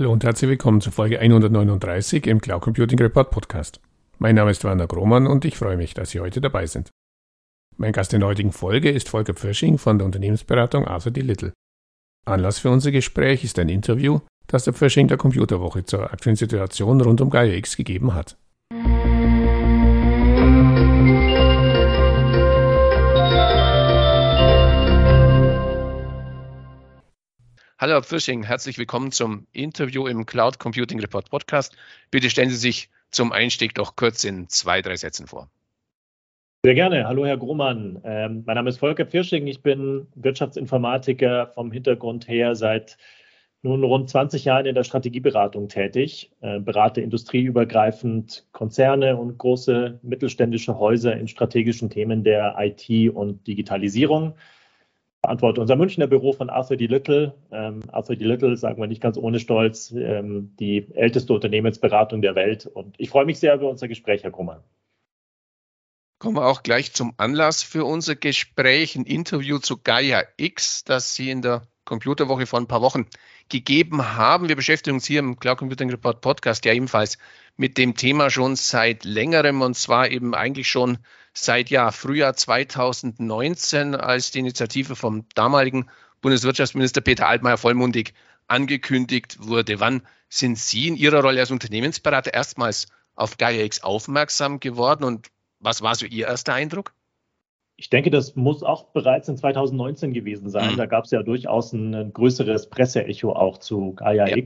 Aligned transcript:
Hallo 0.00 0.12
und 0.12 0.24
herzlich 0.24 0.48
willkommen 0.48 0.80
zu 0.80 0.90
Folge 0.90 1.20
139 1.20 2.26
im 2.26 2.40
Cloud 2.40 2.62
Computing 2.62 2.98
Report 3.00 3.30
Podcast. 3.30 3.82
Mein 4.18 4.34
Name 4.34 4.50
ist 4.50 4.64
Werner 4.64 4.86
Grohmann 4.86 5.26
und 5.26 5.44
ich 5.44 5.58
freue 5.58 5.76
mich, 5.76 5.92
dass 5.92 6.08
Sie 6.08 6.20
heute 6.20 6.40
dabei 6.40 6.64
sind. 6.64 6.88
Mein 7.76 7.92
Gast 7.92 8.14
in 8.14 8.20
der 8.20 8.30
heutigen 8.30 8.50
Folge 8.50 8.88
ist 8.88 9.10
Volker 9.10 9.34
Pfirsching 9.34 9.76
von 9.76 9.98
der 9.98 10.06
Unternehmensberatung 10.06 10.86
Arthur 10.86 11.12
D. 11.12 11.20
Little. 11.20 11.52
Anlass 12.26 12.60
für 12.60 12.70
unser 12.70 12.92
Gespräch 12.92 13.44
ist 13.44 13.58
ein 13.58 13.68
Interview, 13.68 14.20
das 14.46 14.64
der 14.64 14.72
Pfirsching 14.72 15.06
der 15.06 15.18
Computerwoche 15.18 15.84
zur 15.84 16.10
aktuellen 16.10 16.36
Situation 16.36 16.98
rund 17.02 17.20
um 17.20 17.28
Gaia 17.28 17.52
X 17.52 17.76
gegeben 17.76 18.14
hat. 18.14 18.38
Hallo 27.80 27.94
Herr 27.94 28.02
Pfirsching, 28.02 28.42
herzlich 28.42 28.76
willkommen 28.76 29.10
zum 29.10 29.46
Interview 29.52 30.06
im 30.06 30.26
Cloud 30.26 30.58
Computing 30.58 31.00
Report 31.00 31.30
Podcast. 31.30 31.74
Bitte 32.10 32.28
stellen 32.28 32.50
Sie 32.50 32.56
sich 32.56 32.90
zum 33.10 33.32
Einstieg 33.32 33.74
doch 33.74 33.96
kurz 33.96 34.22
in 34.22 34.50
zwei, 34.50 34.82
drei 34.82 34.96
Sätzen 34.96 35.26
vor. 35.26 35.48
Sehr 36.62 36.74
gerne. 36.74 37.08
Hallo, 37.08 37.24
Herr 37.24 37.38
Grohmann. 37.38 37.98
Ähm, 38.04 38.42
mein 38.44 38.56
Name 38.56 38.68
ist 38.68 38.76
Volker 38.76 39.06
Pfirsching. 39.06 39.46
Ich 39.46 39.62
bin 39.62 40.06
Wirtschaftsinformatiker 40.14 41.46
vom 41.54 41.72
Hintergrund 41.72 42.28
her 42.28 42.54
seit 42.54 42.98
nun 43.62 43.82
rund 43.82 44.10
20 44.10 44.44
Jahren 44.44 44.66
in 44.66 44.74
der 44.74 44.84
Strategieberatung 44.84 45.70
tätig, 45.70 46.32
äh, 46.42 46.60
berate 46.60 47.00
industrieübergreifend 47.00 48.46
Konzerne 48.52 49.16
und 49.16 49.38
große 49.38 50.00
mittelständische 50.02 50.78
Häuser 50.78 51.16
in 51.16 51.28
strategischen 51.28 51.88
Themen 51.88 52.24
der 52.24 52.56
IT 52.58 53.08
und 53.08 53.46
Digitalisierung 53.46 54.34
verantworte 55.22 55.60
unser 55.60 55.76
Münchner 55.76 56.06
Büro 56.06 56.32
von 56.32 56.50
Arthur 56.50 56.76
D. 56.76 56.86
Little. 56.86 57.34
Ähm, 57.52 57.80
Arthur 57.92 58.16
D. 58.16 58.24
Little, 58.24 58.56
sagen 58.56 58.80
wir 58.80 58.86
nicht 58.86 59.02
ganz 59.02 59.16
ohne 59.16 59.38
Stolz, 59.38 59.92
ähm, 59.92 60.54
die 60.58 60.86
älteste 60.94 61.32
Unternehmensberatung 61.32 62.22
der 62.22 62.34
Welt. 62.34 62.66
Und 62.66 62.94
ich 62.98 63.10
freue 63.10 63.26
mich 63.26 63.38
sehr 63.38 63.54
über 63.54 63.68
unser 63.68 63.88
Gespräch, 63.88 64.22
Herr 64.22 64.30
Krummer. 64.30 64.64
Kommen 66.18 66.36
wir 66.36 66.46
auch 66.46 66.62
gleich 66.62 66.92
zum 66.92 67.14
Anlass 67.16 67.62
für 67.62 67.84
unser 67.84 68.14
Gespräch, 68.14 68.96
ein 68.96 69.04
Interview 69.04 69.58
zu 69.58 69.78
Gaia 69.78 70.22
X, 70.36 70.84
das 70.84 71.14
Sie 71.14 71.30
in 71.30 71.40
der 71.40 71.66
Computerwoche 71.84 72.46
vor 72.46 72.60
ein 72.60 72.66
paar 72.66 72.82
Wochen 72.82 73.06
gegeben 73.48 74.16
haben. 74.16 74.48
Wir 74.48 74.56
beschäftigen 74.56 74.96
uns 74.96 75.06
hier 75.06 75.20
im 75.20 75.38
Cloud 75.38 75.58
Computing 75.58 75.90
Report 75.90 76.20
Podcast 76.20 76.64
ja 76.64 76.72
ebenfalls 76.72 77.18
mit 77.56 77.78
dem 77.78 77.94
Thema 77.94 78.30
schon 78.30 78.54
seit 78.56 79.04
längerem 79.04 79.60
und 79.62 79.74
zwar 79.74 80.10
eben 80.10 80.34
eigentlich 80.34 80.68
schon 80.68 80.98
seit 81.44 81.70
ja, 81.70 81.90
Frühjahr 81.90 82.34
2019, 82.34 83.94
als 83.94 84.30
die 84.30 84.40
Initiative 84.40 84.96
vom 84.96 85.26
damaligen 85.34 85.88
Bundeswirtschaftsminister 86.20 87.00
Peter 87.00 87.28
Altmaier 87.28 87.56
vollmundig 87.56 88.14
angekündigt 88.46 89.38
wurde. 89.40 89.80
Wann 89.80 90.02
sind 90.28 90.58
Sie 90.58 90.88
in 90.88 90.96
Ihrer 90.96 91.22
Rolle 91.22 91.40
als 91.40 91.50
Unternehmensberater 91.50 92.34
erstmals 92.34 92.88
auf 93.14 93.38
GaiaX 93.38 93.82
aufmerksam 93.82 94.60
geworden 94.60 95.04
und 95.04 95.28
was 95.58 95.82
war 95.82 95.94
so 95.94 96.06
Ihr 96.06 96.26
erster 96.26 96.54
Eindruck? 96.54 96.92
Ich 97.76 97.88
denke, 97.88 98.10
das 98.10 98.36
muss 98.36 98.62
auch 98.62 98.92
bereits 98.92 99.28
in 99.28 99.38
2019 99.38 100.12
gewesen 100.12 100.50
sein. 100.50 100.72
Mhm. 100.72 100.76
Da 100.76 100.86
gab 100.86 101.04
es 101.04 101.10
ja 101.12 101.22
durchaus 101.22 101.72
ein, 101.72 102.12
größeres 102.12 102.68
Presseecho 102.68 103.32
auch 103.32 103.58
zu 103.58 103.94
Gaia 103.94 104.28
Ja 104.28 104.36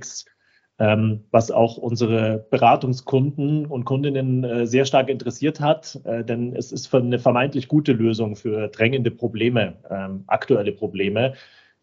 ähm, 0.79 1.25
was 1.31 1.51
auch 1.51 1.77
unsere 1.77 2.47
Beratungskunden 2.51 3.67
und 3.67 3.85
Kundinnen 3.85 4.45
äh, 4.45 4.67
sehr 4.67 4.85
stark 4.85 5.09
interessiert 5.09 5.61
hat, 5.61 6.01
äh, 6.05 6.25
denn 6.25 6.55
es 6.55 6.73
ist 6.73 6.93
eine 6.95 7.19
vermeintlich 7.19 7.69
gute 7.69 7.93
Lösung 7.93 8.35
für 8.35 8.69
drängende 8.69 9.11
Probleme, 9.11 9.75
ähm, 9.91 10.25
aktuelle 10.27 10.73
Probleme. 10.73 11.35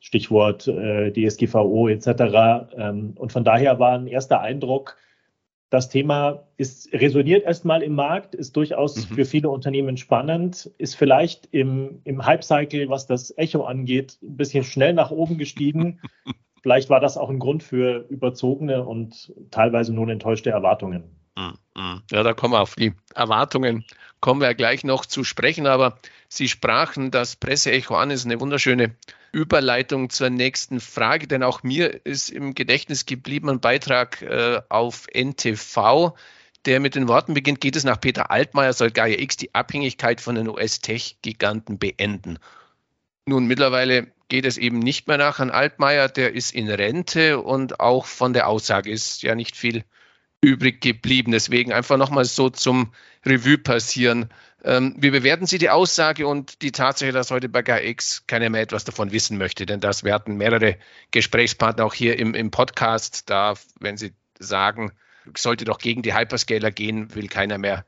Stichwort 0.04 0.68
äh, 0.68 1.12
DSGVO 1.12 1.88
etc. 1.88 2.74
Ähm, 2.76 3.14
und 3.16 3.32
von 3.32 3.44
daher 3.44 3.80
war 3.80 3.94
ein 3.94 4.08
erster 4.08 4.42
Eindruck, 4.42 4.98
das 5.72 5.88
Thema 5.88 6.44
ist 6.58 6.92
resoniert 6.92 7.46
erstmal 7.46 7.82
im 7.82 7.96
Markt, 7.96 8.36
ist 8.36 8.58
durchaus 8.58 9.10
mhm. 9.10 9.16
für 9.16 9.24
viele 9.24 9.50
Unternehmen 9.50 9.96
spannend, 9.96 10.70
ist 10.78 10.96
vielleicht 10.96 11.48
im, 11.52 12.02
im 12.04 12.26
Hype-Cycle, 12.26 12.90
was 12.90 13.08
das 13.08 13.34
Echo 13.38 13.64
angeht, 13.64 14.18
ein 14.22 14.36
bisschen 14.36 14.66
schnell 14.66 14.94
nach 14.94 15.12
oben 15.12 15.38
gestiegen. 15.38 16.02
Vielleicht 16.62 16.90
war 16.90 17.00
das 17.00 17.18
auch 17.18 17.30
ein 17.30 17.40
Grund 17.40 17.64
für 17.64 18.06
überzogene 18.10 18.84
und 18.84 19.34
teilweise 19.50 19.94
nun 19.94 20.10
enttäuschte 20.10 20.52
Erwartungen. 20.52 21.04
Mm, 21.36 21.80
mm. 21.80 22.04
Ja, 22.12 22.24
da 22.24 22.34
kommen 22.34 22.54
wir 22.54 22.62
auf 22.62 22.76
die 22.76 22.94
Erwartungen, 23.16 23.86
kommen 24.20 24.42
wir 24.42 24.48
ja 24.48 24.54
gleich 24.54 24.84
noch 24.84 25.06
zu 25.06 25.24
sprechen, 25.24 25.66
aber 25.66 25.98
Sie 26.28 26.48
sprachen 26.48 27.12
das 27.12 27.36
Presseecho 27.36 27.96
an, 27.96 28.12
ist 28.12 28.26
eine 28.26 28.40
wunderschöne 28.40 28.96
Überleitung 29.32 30.10
zur 30.10 30.30
nächsten 30.30 30.80
Frage, 30.80 31.28
denn 31.28 31.44
auch 31.44 31.64
mir 31.64 32.06
ist 32.06 32.30
im 32.30 32.54
Gedächtnis 32.54 33.06
geblieben 33.06 33.50
ein 33.50 33.60
Beitrag 33.60 34.22
äh, 34.22 34.62
auf 34.70 35.08
NTV, 35.14 36.14
der 36.66 36.80
mit 36.80 36.96
den 36.96 37.08
Worten 37.08 37.34
beginnt, 37.34 37.60
geht 37.60 37.76
es 37.76 37.84
nach 37.84 38.00
Peter 38.00 38.30
Altmaier, 38.30 38.74
soll 38.74 38.92
Gaia 38.92 39.20
X 39.20 39.38
die 39.38 39.56
Abhängigkeit 39.56 40.22
von 40.22 40.36
den 40.36 40.48
US-Tech-Giganten 40.48 41.80
beenden. 41.80 42.38
Nun, 43.26 43.48
mittlerweile 43.48 44.08
geht 44.32 44.46
es 44.46 44.58
eben 44.58 44.80
nicht 44.80 45.10
mehr 45.10 45.18
nach 45.18 45.40
Herrn 45.40 45.50
Altmaier, 45.50 46.08
der 46.08 46.34
ist 46.34 46.56
in 46.56 46.70
Rente 46.70 47.42
und 47.42 47.82
auch 47.82 48.06
von 48.06 48.32
der 48.32 48.48
Aussage 48.48 48.90
ist 48.90 49.24
ja 49.24 49.36
nicht 49.36 49.58
viel 49.58 49.84
übrig 50.40 50.80
geblieben. 50.80 51.34
Deswegen 51.34 51.74
einfach 51.74 51.98
nochmal 51.98 52.24
so 52.24 52.50
zum 52.50 52.94
Revue 53.26 53.58
passieren. 53.58 54.30
Ähm, 54.64 54.96
wie 54.98 55.10
bewerten 55.10 55.48
Sie 55.48 55.58
die 55.58 55.70
Aussage 55.70 56.28
und 56.28 56.62
die 56.62 56.72
Tatsache, 56.72 57.12
dass 57.12 57.30
heute 57.30 57.50
bei 57.50 57.62
GAX 57.62 58.26
keiner 58.26 58.50
mehr 58.50 58.62
etwas 58.62 58.86
davon 58.86 59.12
wissen 59.12 59.38
möchte? 59.38 59.66
Denn 59.66 59.82
das 59.82 60.06
werden 60.06 60.38
mehrere 60.38 60.78
Gesprächspartner 61.12 61.84
auch 61.84 61.94
hier 61.94 62.18
im, 62.18 62.34
im 62.34 62.52
Podcast. 62.52 63.30
Da, 63.30 63.56
wenn 63.82 63.98
Sie 63.98 64.14
sagen, 64.40 64.94
sollte 65.36 65.66
doch 65.66 65.78
gegen 65.78 66.04
die 66.04 66.16
Hyperscaler 66.16 66.72
gehen, 66.72 67.14
will 67.16 67.28
keiner 67.28 67.58
mehr 67.58 67.86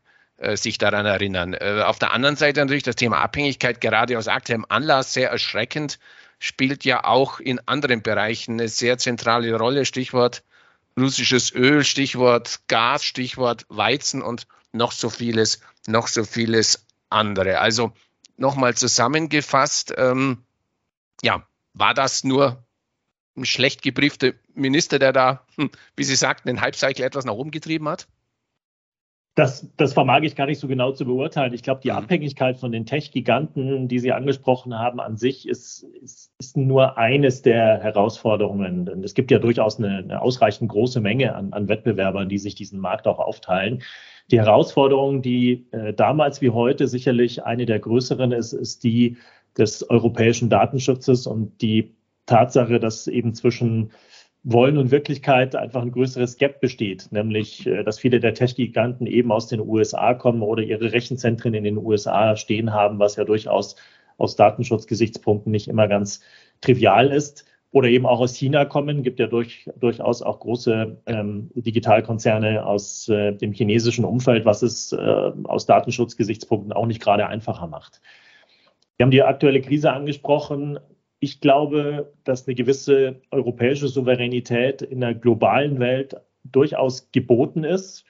sich 0.56 0.78
daran 0.78 1.06
erinnern. 1.06 1.54
Äh, 1.54 1.84
auf 1.86 2.00
der 2.00 2.12
anderen 2.12 2.36
Seite 2.36 2.60
natürlich 2.60 2.84
das 2.84 2.96
Thema 2.96 3.20
Abhängigkeit, 3.20 3.82
gerade 3.82 4.18
aus 4.18 4.28
aktuellem 4.28 4.66
Anlass, 4.70 5.14
sehr 5.14 5.30
erschreckend 5.30 6.00
spielt 6.44 6.84
ja 6.84 7.06
auch 7.06 7.40
in 7.40 7.66
anderen 7.68 8.02
Bereichen 8.02 8.60
eine 8.60 8.68
sehr 8.68 8.98
zentrale 8.98 9.56
Rolle. 9.56 9.86
Stichwort 9.86 10.44
russisches 11.00 11.54
Öl, 11.54 11.86
Stichwort 11.86 12.60
Gas, 12.68 13.06
Stichwort 13.06 13.66
Weizen 13.70 14.22
und 14.22 14.46
noch 14.74 14.92
so 14.92 15.10
vieles, 15.10 15.62
noch 15.88 16.08
so 16.08 16.26
vieles 16.26 16.86
andere. 17.10 17.60
Also 17.60 17.94
nochmal 18.36 18.76
zusammengefasst, 18.76 19.94
ähm, 19.98 20.44
ja, 21.24 21.48
war 21.74 21.94
das 21.94 22.26
nur 22.26 22.66
ein 23.38 23.46
schlecht 23.46 23.82
gebriefter 23.82 24.34
Minister, 24.54 25.00
der 25.00 25.14
da, 25.14 25.48
hm, 25.56 25.72
wie 25.96 26.04
Sie 26.04 26.16
sagten, 26.16 26.50
den 26.50 26.60
Hype-Cycle 26.60 27.06
etwas 27.06 27.24
nach 27.24 27.34
oben 27.34 27.52
getrieben 27.52 27.88
hat? 27.88 28.08
Das, 29.36 29.68
das 29.78 29.94
vermag 29.94 30.22
ich 30.22 30.36
gar 30.36 30.46
nicht 30.46 30.60
so 30.60 30.68
genau 30.68 30.92
zu 30.92 31.06
beurteilen. 31.06 31.54
Ich 31.54 31.64
glaube, 31.64 31.82
die 31.82 31.90
mhm. 31.90 31.98
Abhängigkeit 31.98 32.58
von 32.60 32.72
den 32.72 32.86
Tech-Giganten, 32.86 33.88
die 33.88 33.98
Sie 33.98 34.12
angesprochen 34.12 34.78
haben, 34.78 35.00
an 35.00 35.18
sich 35.18 35.48
ist, 35.48 35.84
ist, 36.02 36.32
ist 36.38 36.56
nur 36.56 36.98
eines 37.00 37.42
der 37.42 37.80
Herausforderungen. 37.82 38.86
Denn 38.86 39.04
es 39.04 39.16
gibt 39.16 39.32
ja 39.32 39.40
durchaus 39.40 39.80
eine, 39.80 39.98
eine 39.98 40.22
ausreichend 40.22 40.70
große 40.70 41.02
Menge 41.02 41.36
an, 41.36 41.52
an 41.52 41.68
Wettbewerbern, 41.68 42.30
die 42.30 42.38
sich 42.38 42.54
diesen 42.54 42.80
Markt 42.80 43.08
auch 43.08 43.20
aufteilen. 43.20 43.82
Die 44.30 44.40
Herausforderung, 44.40 45.24
die 45.24 45.68
äh, 45.72 45.94
damals 45.94 46.42
wie 46.42 46.52
heute 46.52 46.88
sicherlich 46.88 47.44
eine 47.44 47.66
der 47.66 47.80
größeren 47.80 48.32
ist, 48.32 48.54
ist 48.54 48.84
die 48.84 49.18
des 49.58 49.90
europäischen 49.90 50.50
Datenschutzes 50.50 51.28
und 51.28 51.62
die 51.62 51.96
Tatsache, 52.26 52.80
dass 52.80 53.08
eben 53.08 53.34
zwischen 53.34 53.92
wollen 54.44 54.78
und 54.78 54.92
Wirklichkeit 54.92 55.56
einfach 55.56 55.82
ein 55.82 55.92
größeres 55.92 56.38
Gap 56.38 56.60
besteht, 56.60 57.08
nämlich 57.12 57.66
äh, 57.66 57.84
dass 57.84 58.00
viele 58.00 58.20
der 58.20 58.34
Tech-Giganten 58.34 59.08
eben 59.08 59.32
aus 59.32 59.48
den 59.48 59.62
USA 59.62 60.14
kommen 60.14 60.42
oder 60.42 60.62
ihre 60.62 60.92
Rechenzentren 60.92 61.54
in 61.54 61.64
den 61.64 61.78
USA 61.78 62.36
stehen 62.36 62.74
haben, 62.74 63.00
was 63.00 63.16
ja 63.16 63.24
durchaus 63.24 63.76
aus 64.18 64.36
Datenschutzgesichtspunkten 64.36 65.52
nicht 65.52 65.68
immer 65.68 65.88
ganz 65.88 66.22
trivial 66.62 67.12
ist. 67.12 67.46
Oder 67.72 67.88
eben 67.88 68.06
auch 68.06 68.20
aus 68.20 68.36
China 68.36 68.66
kommen, 68.66 69.02
gibt 69.02 69.20
ja 69.20 69.26
durch, 69.26 69.68
durchaus 69.80 70.22
auch 70.22 70.42
große 70.42 71.02
ähm, 71.08 71.50
Digitalkonzerne 71.56 72.64
aus 72.64 73.10
äh, 73.10 73.32
dem 73.32 73.52
chinesischen 73.52 74.06
Umfeld, 74.06 74.46
was 74.46 74.62
es 74.62 74.92
äh, 74.92 75.32
aus 75.46 75.66
Datenschutzgesichtspunkten 75.66 76.72
auch 76.72 76.86
nicht 76.86 77.02
gerade 77.02 77.26
einfacher 77.26 77.66
macht. 77.66 78.00
Wir 78.98 79.06
haben 79.06 79.12
die 79.12 79.24
aktuelle 79.24 79.60
Krise 79.60 79.92
angesprochen. 79.92 80.78
Ich 81.24 81.40
glaube, 81.40 82.12
dass 82.26 82.48
eine 82.48 82.54
gewisse 82.54 83.22
europäische 83.32 83.88
Souveränität 83.88 84.82
in 84.82 85.00
der 85.00 85.16
globalen 85.16 85.80
Welt 85.80 86.18
durchaus 86.44 87.14
geboten 87.14 87.64
ist. 87.64 88.04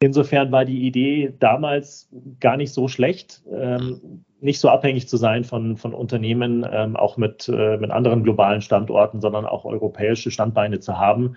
Insofern 0.00 0.50
war 0.50 0.64
die 0.64 0.88
Idee 0.88 1.32
damals 1.38 2.10
gar 2.40 2.56
nicht 2.56 2.72
so 2.72 2.88
schlecht, 2.88 3.44
ähm, 3.48 4.24
nicht 4.40 4.58
so 4.58 4.68
abhängig 4.70 5.06
zu 5.06 5.18
sein 5.18 5.44
von, 5.44 5.76
von 5.76 5.94
Unternehmen, 5.94 6.66
ähm, 6.68 6.96
auch 6.96 7.16
mit, 7.16 7.48
äh, 7.48 7.76
mit 7.76 7.92
anderen 7.92 8.24
globalen 8.24 8.60
Standorten, 8.60 9.20
sondern 9.20 9.46
auch 9.46 9.64
europäische 9.64 10.32
Standbeine 10.32 10.80
zu 10.80 10.98
haben. 10.98 11.36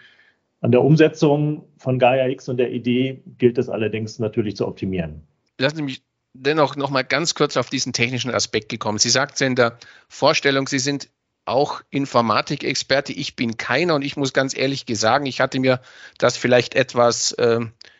An 0.61 0.71
der 0.71 0.83
Umsetzung 0.83 1.65
von 1.77 1.99
Gaia 1.99 2.27
X 2.29 2.49
und 2.49 2.57
der 2.57 2.71
Idee 2.71 3.21
gilt 3.37 3.59
es 3.59 3.69
allerdings 3.69 4.17
natürlich 4.17 4.55
zu 4.55 4.67
optimieren. 4.67 5.21
Lassen 5.59 5.75
Sie 5.75 5.83
mich 5.83 6.01
dennoch 6.33 6.75
noch 6.75 6.89
mal 6.89 7.03
ganz 7.03 7.35
kurz 7.35 7.57
auf 7.57 7.69
diesen 7.69 7.93
technischen 7.93 8.33
Aspekt 8.33 8.69
gekommen. 8.69 8.97
Sie 8.97 9.09
sagten 9.09 9.43
in 9.43 9.55
der 9.55 9.77
Vorstellung, 10.07 10.67
Sie 10.67 10.79
sind 10.79 11.09
auch 11.45 11.81
Informatikexperte. 11.89 13.13
Ich 13.13 13.35
bin 13.35 13.57
keiner 13.57 13.95
und 13.95 14.01
ich 14.01 14.17
muss 14.17 14.33
ganz 14.33 14.55
ehrlich 14.57 14.85
sagen, 14.93 15.25
ich 15.25 15.41
hatte 15.41 15.59
mir 15.59 15.81
das 16.17 16.37
vielleicht 16.37 16.75
etwas, 16.75 17.33
äh, 17.33 17.59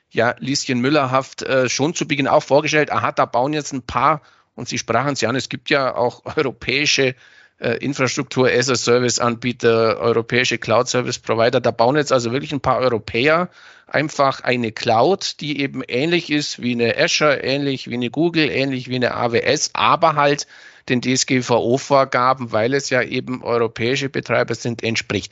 ja, 0.09 0.35
Lieschen 0.39 0.79
Müllerhaft 0.79 1.41
äh, 1.41 1.69
schon 1.69 1.93
zu 1.93 2.07
Beginn 2.07 2.27
auch 2.27 2.43
vorgestellt. 2.43 2.91
Aha, 2.91 3.11
da 3.11 3.25
bauen 3.25 3.53
jetzt 3.53 3.73
ein 3.73 3.81
paar, 3.81 4.21
und 4.55 4.69
Sie 4.69 4.77
sprachen 4.77 5.13
es 5.13 5.21
ja 5.21 5.29
an, 5.29 5.35
es 5.35 5.49
gibt 5.49 5.69
ja 5.69 5.95
auch 5.95 6.23
europäische 6.37 7.15
äh, 7.59 7.77
Infrastruktur, 7.77 8.49
as-a-Service-Anbieter, 8.49 9.97
europäische 9.99 10.57
Cloud-Service-Provider. 10.57 11.61
Da 11.61 11.71
bauen 11.71 11.95
jetzt 11.95 12.11
also 12.11 12.31
wirklich 12.31 12.51
ein 12.51 12.61
paar 12.61 12.79
Europäer 12.79 13.49
einfach 13.87 14.41
eine 14.41 14.71
Cloud, 14.71 15.39
die 15.39 15.59
eben 15.61 15.83
ähnlich 15.87 16.31
ist 16.31 16.61
wie 16.61 16.73
eine 16.73 16.97
Azure, 16.97 17.41
ähnlich 17.41 17.89
wie 17.89 17.93
eine 17.93 18.09
Google, 18.09 18.49
ähnlich 18.49 18.89
wie 18.89 18.95
eine 18.95 19.13
AWS, 19.13 19.71
aber 19.73 20.15
halt 20.15 20.47
den 20.89 21.01
DSGVO-Vorgaben, 21.01 22.51
weil 22.51 22.73
es 22.73 22.89
ja 22.89 23.01
eben 23.01 23.43
europäische 23.43 24.09
Betreiber 24.09 24.55
sind, 24.55 24.83
entspricht. 24.83 25.31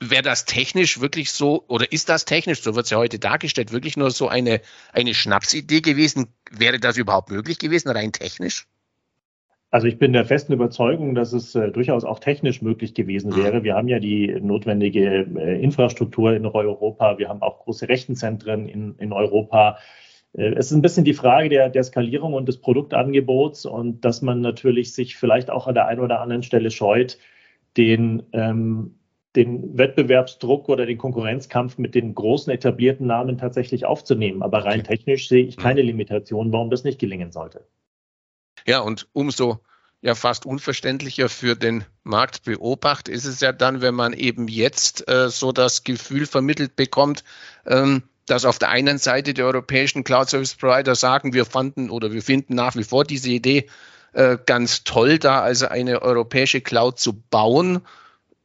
Wäre 0.00 0.22
das 0.22 0.44
technisch 0.44 1.00
wirklich 1.00 1.32
so, 1.32 1.64
oder 1.68 1.90
ist 1.92 2.08
das 2.08 2.24
technisch, 2.24 2.62
so 2.62 2.74
wird 2.74 2.86
es 2.86 2.90
ja 2.90 2.98
heute 2.98 3.18
dargestellt, 3.18 3.72
wirklich 3.72 3.96
nur 3.96 4.10
so 4.10 4.28
eine, 4.28 4.60
eine 4.92 5.14
Schnapsidee 5.14 5.80
gewesen? 5.80 6.32
Wäre 6.50 6.78
das 6.78 6.96
überhaupt 6.96 7.30
möglich 7.30 7.58
gewesen, 7.58 7.90
rein 7.90 8.12
technisch? 8.12 8.66
Also 9.70 9.86
ich 9.86 9.98
bin 9.98 10.14
der 10.14 10.24
festen 10.24 10.54
Überzeugung, 10.54 11.14
dass 11.14 11.32
es 11.34 11.54
äh, 11.54 11.70
durchaus 11.70 12.04
auch 12.04 12.20
technisch 12.20 12.62
möglich 12.62 12.94
gewesen 12.94 13.32
mhm. 13.32 13.36
wäre. 13.36 13.64
Wir 13.64 13.74
haben 13.74 13.88
ja 13.88 13.98
die 13.98 14.28
notwendige 14.40 15.26
äh, 15.36 15.62
Infrastruktur 15.62 16.34
in 16.34 16.46
Europa. 16.46 17.18
Wir 17.18 17.28
haben 17.28 17.42
auch 17.42 17.64
große 17.64 17.88
Rechenzentren 17.88 18.66
in, 18.66 18.94
in 18.96 19.12
Europa. 19.12 19.78
Äh, 20.32 20.54
es 20.54 20.66
ist 20.66 20.72
ein 20.72 20.82
bisschen 20.82 21.04
die 21.04 21.12
Frage 21.12 21.50
der, 21.50 21.68
der 21.68 21.84
Skalierung 21.84 22.32
und 22.32 22.48
des 22.48 22.60
Produktangebots 22.60 23.66
und 23.66 24.04
dass 24.06 24.22
man 24.22 24.40
natürlich 24.40 24.94
sich 24.94 25.16
vielleicht 25.16 25.50
auch 25.50 25.66
an 25.66 25.74
der 25.74 25.86
einen 25.86 26.00
oder 26.00 26.22
anderen 26.22 26.42
Stelle 26.42 26.70
scheut, 26.70 27.18
den, 27.76 28.22
ähm, 28.32 28.94
den 29.36 29.76
Wettbewerbsdruck 29.76 30.70
oder 30.70 30.86
den 30.86 30.96
Konkurrenzkampf 30.96 31.76
mit 31.76 31.94
den 31.94 32.14
großen 32.14 32.50
etablierten 32.50 33.06
Namen 33.06 33.36
tatsächlich 33.36 33.84
aufzunehmen. 33.84 34.42
Aber 34.42 34.64
rein 34.64 34.82
technisch 34.82 35.28
sehe 35.28 35.44
ich 35.44 35.58
keine 35.58 35.82
mhm. 35.82 35.88
Limitation, 35.88 36.52
warum 36.52 36.70
das 36.70 36.84
nicht 36.84 36.98
gelingen 36.98 37.32
sollte. 37.32 37.66
Ja, 38.68 38.80
und 38.80 39.08
umso 39.14 39.60
ja 40.02 40.14
fast 40.14 40.44
unverständlicher 40.44 41.30
für 41.30 41.56
den 41.56 41.86
Marktbeobachter 42.04 43.10
ist 43.10 43.24
es 43.24 43.40
ja 43.40 43.50
dann, 43.52 43.80
wenn 43.80 43.94
man 43.94 44.12
eben 44.12 44.46
jetzt 44.46 45.08
äh, 45.08 45.30
so 45.30 45.52
das 45.52 45.84
Gefühl 45.84 46.26
vermittelt 46.26 46.76
bekommt, 46.76 47.24
ähm, 47.64 48.02
dass 48.26 48.44
auf 48.44 48.58
der 48.58 48.68
einen 48.68 48.98
Seite 48.98 49.32
die 49.32 49.42
europäischen 49.42 50.04
Cloud 50.04 50.28
Service 50.28 50.54
Provider 50.54 50.94
sagen, 50.94 51.32
wir 51.32 51.46
fanden 51.46 51.88
oder 51.88 52.12
wir 52.12 52.20
finden 52.20 52.56
nach 52.56 52.76
wie 52.76 52.84
vor 52.84 53.04
diese 53.04 53.30
Idee 53.30 53.70
äh, 54.12 54.36
ganz 54.44 54.84
toll, 54.84 55.18
da 55.18 55.40
also 55.40 55.68
eine 55.68 56.02
europäische 56.02 56.60
Cloud 56.60 57.00
zu 57.00 57.14
bauen, 57.14 57.80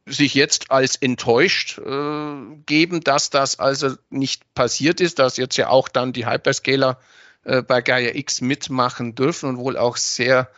sich 0.06 0.32
jetzt 0.32 0.70
als 0.70 0.96
enttäuscht 0.96 1.78
äh, 1.80 2.34
geben, 2.64 3.02
dass 3.04 3.28
das 3.28 3.58
also 3.58 3.94
nicht 4.08 4.54
passiert 4.54 5.02
ist, 5.02 5.18
dass 5.18 5.36
jetzt 5.36 5.58
ja 5.58 5.68
auch 5.68 5.90
dann 5.90 6.14
die 6.14 6.26
Hyperscaler 6.26 6.98
äh, 7.44 7.62
bei 7.62 7.80
Gaia 7.82 8.14
X 8.14 8.40
mitmachen 8.40 9.14
dürfen 9.14 9.48
und 9.50 9.58
wohl 9.58 9.76
auch 9.76 9.96
sehr 9.96 10.48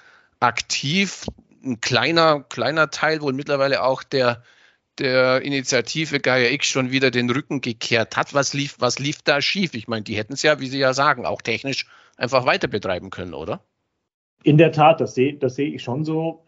aktiv. 0.41 1.27
Ein 1.65 1.81
kleiner, 1.81 2.45
kleiner 2.49 2.91
Teil 2.91 3.21
wohl 3.21 3.33
mittlerweile 3.33 3.83
auch 3.83 4.03
der 4.03 4.43
der 4.99 5.43
Initiative 5.43 6.21
Gaia 6.21 6.51
X 6.51 6.69
schon 6.69 6.91
wieder 6.91 7.11
den 7.11 7.31
Rücken 7.31 7.61
gekehrt 7.61 8.17
hat. 8.17 8.35
Was 8.35 8.55
lief, 8.55 8.77
was 8.79 8.99
lief 8.99 9.23
da 9.23 9.41
schief? 9.43 9.75
Ich 9.75 9.89
meine, 9.89 10.05
die 10.05 10.17
hätten 10.17 10.33
es 10.33 10.43
ja, 10.43 10.61
wie 10.61 10.69
Sie 10.69 10.79
ja 10.79 10.95
sagen, 10.95 11.27
auch 11.27 11.43
technisch 11.43 11.87
einfach 12.17 12.47
weiter 12.47 12.69
betreiben 12.69 13.11
können, 13.11 13.35
oder? 13.35 13.61
In 14.43 14.59
der 14.59 14.71
Tat, 14.71 15.01
das 15.01 15.15
sehe 15.15 15.35
das 15.35 15.57
seh 15.57 15.65
ich 15.65 15.83
schon 15.83 16.05
so. 16.05 16.45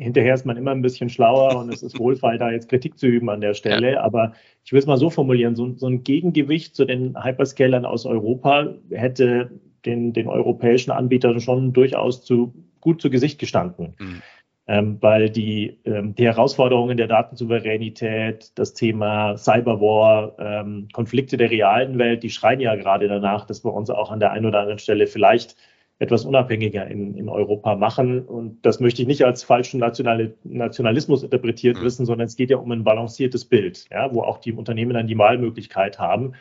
Hinterher 0.00 0.34
ist 0.34 0.46
man 0.46 0.56
immer 0.56 0.70
ein 0.70 0.82
bisschen 0.82 1.08
schlauer 1.08 1.56
und 1.56 1.72
es 1.72 1.82
ist 1.82 1.98
wohlfeil, 1.98 2.38
da 2.38 2.50
jetzt 2.50 2.68
Kritik 2.68 2.98
zu 2.98 3.06
üben 3.06 3.28
an 3.28 3.40
der 3.40 3.54
Stelle. 3.54 3.94
Ja. 3.94 4.02
Aber 4.02 4.32
ich 4.64 4.72
will 4.72 4.78
es 4.78 4.86
mal 4.86 4.96
so 4.96 5.10
formulieren: 5.10 5.56
so, 5.56 5.74
so, 5.76 5.88
ein 5.88 6.04
Gegengewicht 6.04 6.76
zu 6.76 6.84
den 6.84 7.22
Hyperscalern 7.22 7.84
aus 7.84 8.06
Europa 8.06 8.74
hätte 8.90 9.50
den, 9.84 10.12
den 10.12 10.28
europäischen 10.28 10.90
Anbietern 10.90 11.40
schon 11.40 11.72
durchaus 11.72 12.24
zu, 12.24 12.54
gut 12.80 13.00
zu 13.00 13.10
Gesicht 13.10 13.38
gestanden. 13.38 13.94
Mhm 13.98 14.22
ähm, 14.68 14.98
weil 15.00 15.28
die, 15.28 15.80
ähm, 15.84 16.14
die 16.14 16.24
Herausforderungen 16.24 16.96
der 16.96 17.08
Datensouveränität, 17.08 18.52
das 18.54 18.74
Thema 18.74 19.36
Cyberwar, 19.36 20.36
ähm, 20.38 20.88
Konflikte 20.92 21.36
der 21.36 21.50
realen 21.50 21.98
Welt, 21.98 22.22
die 22.22 22.30
schreien 22.30 22.60
ja 22.60 22.74
gerade 22.76 23.08
danach, 23.08 23.44
dass 23.44 23.64
wir 23.64 23.74
uns 23.74 23.90
auch 23.90 24.10
an 24.10 24.20
der 24.20 24.32
einen 24.32 24.46
oder 24.46 24.60
anderen 24.60 24.78
Stelle 24.78 25.06
vielleicht 25.06 25.56
etwas 25.98 26.24
unabhängiger 26.24 26.86
in, 26.86 27.16
in 27.16 27.28
Europa 27.28 27.76
machen. 27.76 28.24
Und 28.24 28.64
das 28.64 28.80
möchte 28.80 29.02
ich 29.02 29.08
nicht 29.08 29.24
als 29.24 29.42
falschen 29.44 29.78
National 29.78 30.34
Nationalismus 30.44 31.22
interpretiert 31.22 31.78
mhm. 31.78 31.84
wissen, 31.84 32.06
sondern 32.06 32.26
es 32.26 32.36
geht 32.36 32.50
ja 32.50 32.56
um 32.56 32.70
ein 32.70 32.84
balanciertes 32.84 33.44
Bild, 33.44 33.86
ja, 33.90 34.12
wo 34.14 34.22
auch 34.22 34.38
die 34.38 34.52
Unternehmen 34.52 34.94
dann 34.94 35.06
die 35.06 35.18
Wahlmöglichkeit 35.18 35.98
haben. 35.98 36.34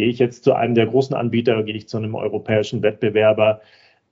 Gehe 0.00 0.08
ich 0.08 0.18
jetzt 0.18 0.44
zu 0.44 0.54
einem 0.54 0.74
der 0.74 0.86
großen 0.86 1.14
Anbieter, 1.14 1.62
gehe 1.62 1.74
ich 1.74 1.86
zu 1.86 1.98
einem 1.98 2.14
europäischen 2.14 2.80
Wettbewerber? 2.80 3.60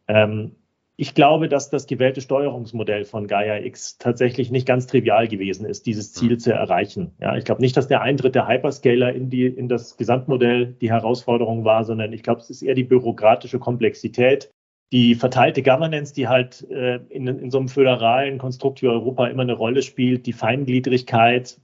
Ähm, 0.06 0.50
ich 0.96 1.14
glaube, 1.14 1.48
dass 1.48 1.70
das 1.70 1.86
gewählte 1.86 2.20
Steuerungsmodell 2.20 3.06
von 3.06 3.26
Gaia 3.26 3.64
X 3.64 3.96
tatsächlich 3.96 4.50
nicht 4.50 4.66
ganz 4.66 4.86
trivial 4.86 5.28
gewesen 5.28 5.64
ist, 5.64 5.86
dieses 5.86 6.12
Ziel 6.12 6.32
mhm. 6.32 6.38
zu 6.40 6.52
erreichen. 6.52 7.12
Ja, 7.22 7.38
ich 7.38 7.46
glaube 7.46 7.62
nicht, 7.62 7.74
dass 7.74 7.88
der 7.88 8.02
Eintritt 8.02 8.34
der 8.34 8.46
Hyperscaler 8.46 9.14
in, 9.14 9.30
die, 9.30 9.46
in 9.46 9.66
das 9.70 9.96
Gesamtmodell 9.96 10.74
die 10.78 10.90
Herausforderung 10.90 11.64
war, 11.64 11.84
sondern 11.84 12.12
ich 12.12 12.22
glaube, 12.22 12.42
es 12.42 12.50
ist 12.50 12.60
eher 12.60 12.74
die 12.74 12.84
bürokratische 12.84 13.58
Komplexität, 13.58 14.50
die 14.92 15.14
verteilte 15.14 15.62
Governance, 15.62 16.12
die 16.12 16.28
halt 16.28 16.68
äh, 16.70 16.96
in, 17.08 17.28
in 17.28 17.50
so 17.50 17.56
einem 17.56 17.68
föderalen 17.68 18.36
Konstrukt 18.36 18.82
wie 18.82 18.88
Europa 18.88 19.26
immer 19.28 19.42
eine 19.42 19.54
Rolle 19.54 19.80
spielt, 19.80 20.26
die 20.26 20.34
Feingliedrigkeit. 20.34 21.58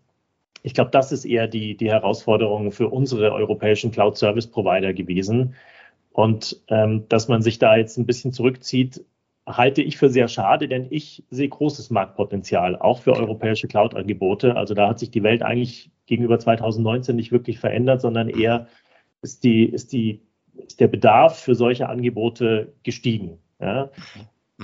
Ich 0.62 0.74
glaube, 0.74 0.90
das 0.90 1.12
ist 1.12 1.24
eher 1.24 1.46
die, 1.46 1.76
die 1.76 1.90
Herausforderung 1.90 2.72
für 2.72 2.88
unsere 2.88 3.32
europäischen 3.32 3.90
Cloud-Service-Provider 3.90 4.94
gewesen. 4.94 5.54
Und 6.12 6.62
ähm, 6.68 7.06
dass 7.08 7.28
man 7.28 7.42
sich 7.42 7.58
da 7.58 7.76
jetzt 7.76 7.98
ein 7.98 8.06
bisschen 8.06 8.32
zurückzieht, 8.32 9.04
halte 9.46 9.82
ich 9.82 9.98
für 9.98 10.08
sehr 10.08 10.28
schade, 10.28 10.68
denn 10.68 10.86
ich 10.90 11.24
sehe 11.30 11.48
großes 11.48 11.90
Marktpotenzial, 11.90 12.76
auch 12.76 13.00
für 13.00 13.14
europäische 13.14 13.68
Cloud-Angebote. 13.68 14.56
Also 14.56 14.74
da 14.74 14.88
hat 14.88 14.98
sich 14.98 15.10
die 15.10 15.22
Welt 15.22 15.42
eigentlich 15.42 15.90
gegenüber 16.06 16.38
2019 16.38 17.16
nicht 17.16 17.32
wirklich 17.32 17.58
verändert, 17.58 18.00
sondern 18.00 18.28
eher 18.28 18.68
ist, 19.22 19.44
die, 19.44 19.64
ist, 19.64 19.92
die, 19.92 20.22
ist 20.54 20.80
der 20.80 20.88
Bedarf 20.88 21.38
für 21.38 21.54
solche 21.54 21.88
Angebote 21.88 22.72
gestiegen. 22.82 23.38
Ja. 23.60 23.90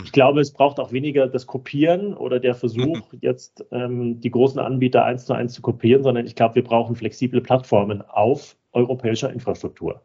Mhm. 0.01 0.05
Ich 0.07 0.13
glaube, 0.13 0.41
es 0.41 0.53
braucht 0.53 0.81
auch 0.81 0.93
weniger 0.93 1.27
das 1.27 1.47
Kopieren 1.47 2.15
oder 2.15 2.41
der 2.41 2.55
Versuch, 2.55 3.13
mhm. 3.13 3.19
jetzt 3.21 3.65
ähm, 3.71 4.21
die 4.21 4.31
großen 4.31 4.61
Anbieter 4.61 5.05
eins 5.05 5.27
zu 5.27 5.33
eins 5.33 5.55
zu 5.55 5.63
kopieren, 5.63 6.03
sondern 6.03 6.27
ich 6.27 6.35
glaube, 6.35 6.57
wir 6.57 6.65
brauchen 6.65 6.97
flexible 6.97 7.41
Plattformen 7.41 8.03
auf 8.03 8.57
europäischer 8.73 9.33
Infrastruktur. 9.33 10.03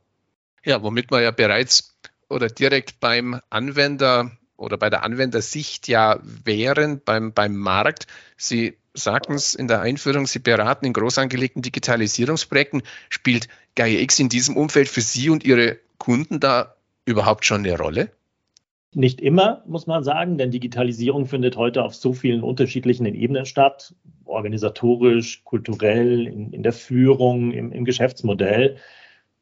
Ja, 0.63 0.81
womit 0.81 1.11
wir 1.11 1.21
ja 1.21 1.31
bereits 1.31 1.97
oder 2.29 2.47
direkt 2.47 2.99
beim 2.99 3.39
Anwender 3.49 4.31
oder 4.57 4.77
bei 4.77 4.89
der 4.89 5.03
Anwendersicht 5.03 5.87
ja 5.87 6.19
wären 6.23 7.01
beim, 7.03 7.33
beim 7.33 7.55
Markt. 7.55 8.07
Sie 8.37 8.77
sagten 8.93 9.33
es 9.33 9.53
in 9.53 9.67
der 9.67 9.81
Einführung, 9.81 10.25
Sie 10.25 10.39
beraten 10.39 10.85
in 10.85 10.93
groß 10.93 11.17
angelegten 11.17 11.61
Digitalisierungsprojekten. 11.61 12.81
Spielt 13.09 13.47
Gaia 13.75 13.99
X 13.99 14.19
in 14.19 14.29
diesem 14.29 14.55
Umfeld 14.57 14.87
für 14.87 15.01
Sie 15.01 15.29
und 15.29 15.43
Ihre 15.43 15.77
Kunden 15.97 16.39
da 16.39 16.75
überhaupt 17.05 17.45
schon 17.45 17.65
eine 17.65 17.77
Rolle? 17.77 18.11
Nicht 18.95 19.19
immer, 19.19 19.61
muss 19.67 19.87
man 19.87 20.05
sagen, 20.05 20.37
denn 20.37 20.51
Digitalisierung 20.51 21.25
findet 21.25 21.57
heute 21.57 21.83
auf 21.83 21.93
so 21.93 22.13
vielen 22.13 22.41
unterschiedlichen 22.41 23.05
Ebenen 23.05 23.45
statt, 23.45 23.93
organisatorisch, 24.23 25.43
kulturell, 25.43 26.25
in, 26.25 26.53
in 26.53 26.63
der 26.63 26.71
Führung, 26.71 27.51
im, 27.51 27.73
im 27.73 27.83
Geschäftsmodell. 27.83 28.77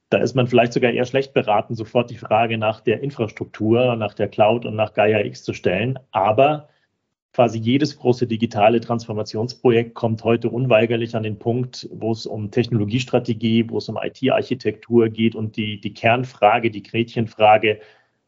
Da 0.10 0.18
ist 0.18 0.34
man 0.34 0.48
vielleicht 0.48 0.74
sogar 0.74 0.90
eher 0.90 1.06
schlecht 1.06 1.36
beraten, 1.36 1.76
sofort 1.76 2.10
die 2.10 2.18
Frage 2.18 2.58
nach 2.58 2.82
der 2.82 3.04
Infrastruktur, 3.04 3.96
nach 3.96 4.16
der 4.16 4.28
Cloud 4.28 4.66
und 4.66 4.76
nach 4.76 4.96
Gaia 4.96 5.24
X 5.24 5.44
zu 5.44 5.54
stellen. 5.54 6.00
Aber 6.10 6.70
quasi 7.32 7.60
jedes 7.60 8.00
große 8.00 8.26
digitale 8.26 8.82
Transformationsprojekt 8.82 9.94
kommt 9.94 10.24
heute 10.24 10.50
unweigerlich 10.50 11.16
an 11.16 11.22
den 11.22 11.38
Punkt, 11.38 11.88
wo 11.92 12.12
es 12.12 12.26
um 12.26 12.50
Technologiestrategie, 12.50 13.70
wo 13.70 13.78
es 13.78 13.88
um 13.88 14.00
IT-Architektur 14.02 15.10
geht 15.10 15.36
und 15.36 15.58
die, 15.58 15.80
die 15.80 15.94
Kernfrage, 15.94 16.72
die 16.72 16.82
Gretchenfrage, 16.82 17.82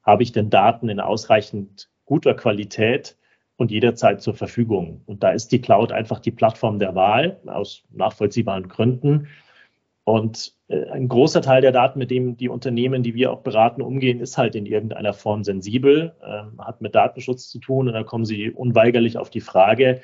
habe 0.06 0.24
ich 0.24 0.32
denn 0.32 0.50
Daten 0.50 0.90
in 0.90 1.00
ausreichend 1.00 1.90
guter 2.06 2.36
Qualität 2.36 3.18
und 3.58 3.72
jederzeit 3.72 4.22
zur 4.22 4.36
Verfügung? 4.36 5.02
Und 5.06 5.24
da 5.24 5.32
ist 5.32 5.52
die 5.52 5.62
Cloud 5.62 5.92
einfach 5.92 6.20
die 6.20 6.32
Plattform 6.32 6.80
der 6.80 6.96
Wahl 6.96 7.40
aus 7.48 7.84
nachvollziehbaren 7.92 8.68
Gründen. 8.68 9.28
Und 10.04 10.54
äh, 10.68 10.88
ein 10.90 11.08
großer 11.08 11.42
Teil 11.42 11.62
der 11.62 11.72
Daten, 11.72 11.98
mit 11.98 12.12
dem 12.12 12.38
die 12.38 12.50
Unternehmen, 12.50 13.02
die 13.02 13.16
wir 13.16 13.32
auch 13.32 13.42
beraten, 13.42 13.82
umgehen, 13.82 14.20
ist 14.20 14.38
halt 14.38 14.56
in 14.56 14.68
irgendeiner 14.68 15.14
Form 15.14 15.44
sensibel, 15.44 16.14
äh, 16.22 16.62
hat 16.62 16.82
mit 16.82 16.94
Datenschutz 16.94 17.50
zu 17.50 17.60
tun. 17.60 17.88
Und 17.88 17.96
da 17.96 18.04
kommen 18.04 18.26
sie 18.26 18.52
unweigerlich 18.52 19.18
auf 19.18 19.32
die 19.32 19.42
Frage, 19.42 20.02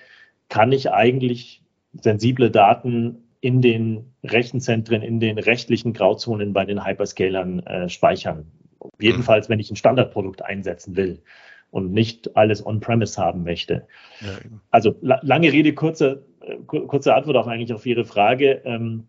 kann 0.49 0.71
ich 0.71 0.91
eigentlich 0.91 1.61
sensible 1.93 2.49
Daten 2.49 3.27
in 3.41 3.61
den 3.61 4.13
Rechenzentren, 4.23 5.03
in 5.03 5.19
den 5.19 5.37
rechtlichen 5.37 5.93
Grauzonen 5.93 6.53
bei 6.53 6.65
den 6.65 6.85
Hyperscalern 6.85 7.59
äh, 7.59 7.89
speichern? 7.89 8.51
Jedenfalls, 8.99 9.49
wenn 9.49 9.59
ich 9.59 9.71
ein 9.71 9.75
Standardprodukt 9.75 10.43
einsetzen 10.43 10.95
will. 10.95 11.21
und 11.71 11.93
nicht 11.93 12.35
alles 12.35 12.65
on-premise 12.65 13.19
haben 13.19 13.43
möchte. 13.43 13.87
Ja, 14.19 14.39
also 14.71 14.95
la 15.01 15.19
lange 15.23 15.53
Rede, 15.53 15.73
kurze, 15.73 16.25
äh, 16.41 16.57
kurze 16.65 17.15
Antwort 17.15 17.37
auch 17.37 17.47
eigentlich 17.47 17.73
auf 17.73 17.85
Ihre 17.85 18.03
Frage. 18.03 18.61
Ähm, 18.65 19.07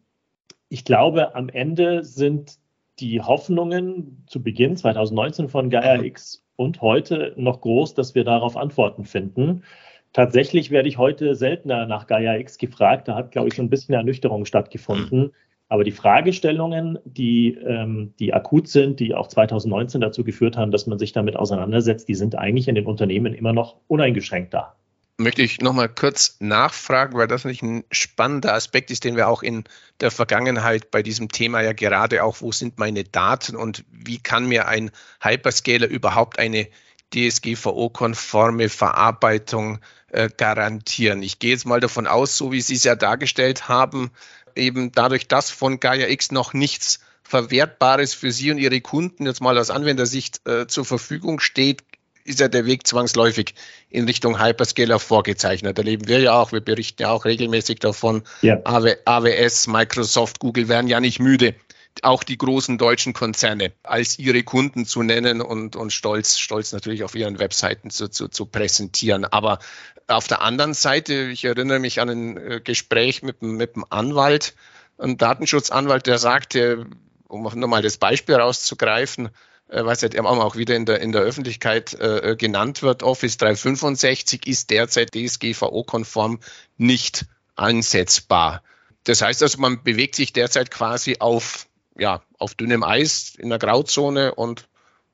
ich 0.68 0.84
glaube, 0.84 1.34
am 1.34 1.48
Ende 1.48 2.04
sind 2.04 2.58
die 3.00 3.20
Hoffnungen 3.20 4.22
zu 4.26 4.42
Beginn 4.42 4.76
2019 4.76 5.48
von 5.48 5.70
Gaia 5.70 5.98
mhm. 5.98 6.04
X 6.04 6.44
und 6.56 6.80
heute 6.80 7.34
noch 7.36 7.60
groß, 7.60 7.94
dass 7.94 8.14
wir 8.14 8.24
darauf 8.24 8.56
Antworten 8.56 9.04
finden. 9.04 9.64
Tatsächlich 10.12 10.70
werde 10.70 10.88
ich 10.88 10.98
heute 10.98 11.34
seltener 11.34 11.86
nach 11.86 12.06
Gaia 12.06 12.36
X 12.36 12.58
gefragt. 12.58 13.08
Da 13.08 13.16
hat, 13.16 13.32
glaube 13.32 13.48
ich, 13.48 13.54
so 13.54 13.62
ein 13.62 13.70
bisschen 13.70 13.94
Ernüchterung 13.94 14.44
stattgefunden. 14.44 15.32
Aber 15.72 15.84
die 15.84 15.92
Fragestellungen, 15.92 16.98
die, 17.06 17.54
ähm, 17.54 18.12
die 18.18 18.34
akut 18.34 18.68
sind, 18.68 19.00
die 19.00 19.14
auch 19.14 19.26
2019 19.26 20.02
dazu 20.02 20.22
geführt 20.22 20.58
haben, 20.58 20.70
dass 20.70 20.86
man 20.86 20.98
sich 20.98 21.12
damit 21.12 21.34
auseinandersetzt, 21.34 22.10
die 22.10 22.14
sind 22.14 22.36
eigentlich 22.36 22.68
in 22.68 22.74
den 22.74 22.84
Unternehmen 22.84 23.32
immer 23.32 23.54
noch 23.54 23.76
uneingeschränkt 23.88 24.52
da. 24.52 24.76
Möchte 25.16 25.40
ich 25.40 25.62
nochmal 25.62 25.88
kurz 25.88 26.36
nachfragen, 26.40 27.16
weil 27.16 27.26
das 27.26 27.46
nicht 27.46 27.62
ein 27.62 27.84
spannender 27.90 28.52
Aspekt 28.52 28.90
ist, 28.90 29.04
den 29.04 29.16
wir 29.16 29.28
auch 29.28 29.42
in 29.42 29.64
der 30.00 30.10
Vergangenheit 30.10 30.90
bei 30.90 31.02
diesem 31.02 31.30
Thema 31.30 31.62
ja 31.62 31.72
gerade 31.72 32.22
auch, 32.22 32.42
wo 32.42 32.52
sind 32.52 32.78
meine 32.78 33.04
Daten 33.04 33.56
und 33.56 33.82
wie 33.90 34.18
kann 34.18 34.44
mir 34.44 34.68
ein 34.68 34.90
Hyperscaler 35.22 35.86
überhaupt 35.86 36.38
eine 36.38 36.68
DSGVO-konforme 37.14 38.68
Verarbeitung 38.68 39.78
äh, 40.08 40.28
garantieren. 40.36 41.22
Ich 41.22 41.38
gehe 41.38 41.52
jetzt 41.52 41.64
mal 41.64 41.80
davon 41.80 42.06
aus, 42.06 42.36
so 42.36 42.52
wie 42.52 42.60
Sie 42.60 42.74
es 42.74 42.84
ja 42.84 42.94
dargestellt 42.94 43.68
haben, 43.68 44.10
eben 44.56 44.92
dadurch, 44.92 45.28
dass 45.28 45.50
von 45.50 45.80
Gaia 45.80 46.08
X 46.08 46.30
noch 46.30 46.52
nichts 46.52 47.00
Verwertbares 47.22 48.14
für 48.14 48.32
Sie 48.32 48.50
und 48.50 48.58
Ihre 48.58 48.80
Kunden 48.80 49.26
jetzt 49.26 49.40
mal 49.40 49.56
aus 49.58 49.70
Anwendersicht 49.70 50.46
äh, 50.46 50.66
zur 50.66 50.84
Verfügung 50.84 51.40
steht, 51.40 51.82
ist 52.24 52.40
ja 52.40 52.48
der 52.48 52.66
Weg 52.66 52.86
zwangsläufig 52.86 53.54
in 53.90 54.04
Richtung 54.04 54.42
Hyperscaler 54.42 54.98
vorgezeichnet. 54.98 55.78
Da 55.78 55.82
leben 55.82 56.06
wir 56.08 56.20
ja 56.20 56.34
auch, 56.34 56.52
wir 56.52 56.60
berichten 56.60 57.02
ja 57.02 57.10
auch 57.10 57.24
regelmäßig 57.24 57.80
davon. 57.80 58.22
Ja. 58.42 58.60
AWS, 58.64 59.66
Microsoft, 59.66 60.38
Google 60.38 60.68
werden 60.68 60.88
ja 60.88 61.00
nicht 61.00 61.18
müde, 61.18 61.54
auch 62.02 62.24
die 62.24 62.38
großen 62.38 62.78
deutschen 62.78 63.12
Konzerne 63.12 63.72
als 63.82 64.18
ihre 64.18 64.42
Kunden 64.42 64.86
zu 64.86 65.02
nennen 65.02 65.40
und, 65.40 65.76
und 65.76 65.92
stolz, 65.92 66.38
stolz 66.38 66.72
natürlich 66.72 67.04
auf 67.04 67.14
ihren 67.14 67.38
Webseiten 67.38 67.90
zu, 67.90 68.08
zu, 68.08 68.28
zu 68.28 68.46
präsentieren. 68.46 69.24
Aber 69.24 69.58
auf 70.06 70.26
der 70.26 70.42
anderen 70.42 70.74
Seite, 70.74 71.14
ich 71.14 71.44
erinnere 71.44 71.78
mich 71.78 72.00
an 72.00 72.08
ein 72.08 72.36
äh, 72.36 72.60
Gespräch 72.62 73.22
mit, 73.22 73.42
mit 73.42 73.74
einem 73.74 73.84
Anwalt, 73.90 74.54
einem 74.98 75.18
Datenschutzanwalt, 75.18 76.06
der 76.06 76.18
sagte, 76.18 76.86
um 77.28 77.42
nochmal 77.42 77.82
das 77.82 77.96
Beispiel 77.98 78.36
rauszugreifen, 78.36 79.28
äh, 79.68 79.84
was 79.84 80.00
ja 80.02 80.08
auch 80.22 80.56
wieder 80.56 80.76
in 80.76 80.86
der, 80.86 81.00
in 81.00 81.12
der 81.12 81.22
Öffentlichkeit 81.22 81.94
äh, 81.94 82.36
genannt 82.38 82.82
wird, 82.82 83.02
Office 83.02 83.36
365 83.38 84.46
ist 84.46 84.70
derzeit 84.70 85.10
DSGVO-konform 85.14 86.40
nicht 86.76 87.26
einsetzbar. 87.56 88.62
Das 89.04 89.22
heißt 89.22 89.42
also, 89.42 89.58
man 89.60 89.82
bewegt 89.82 90.14
sich 90.14 90.32
derzeit 90.32 90.70
quasi 90.70 91.16
auf, 91.18 91.66
ja, 91.98 92.22
auf 92.38 92.54
dünnem 92.54 92.82
Eis 92.82 93.34
in 93.38 93.48
der 93.48 93.58
Grauzone 93.58 94.34
und 94.34 94.68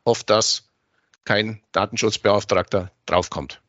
hofft, 0.05 0.31
dass 0.31 0.69
kein 1.25 1.61
Datenschutzbeauftragter 1.73 2.91
draufkommt. 3.07 3.61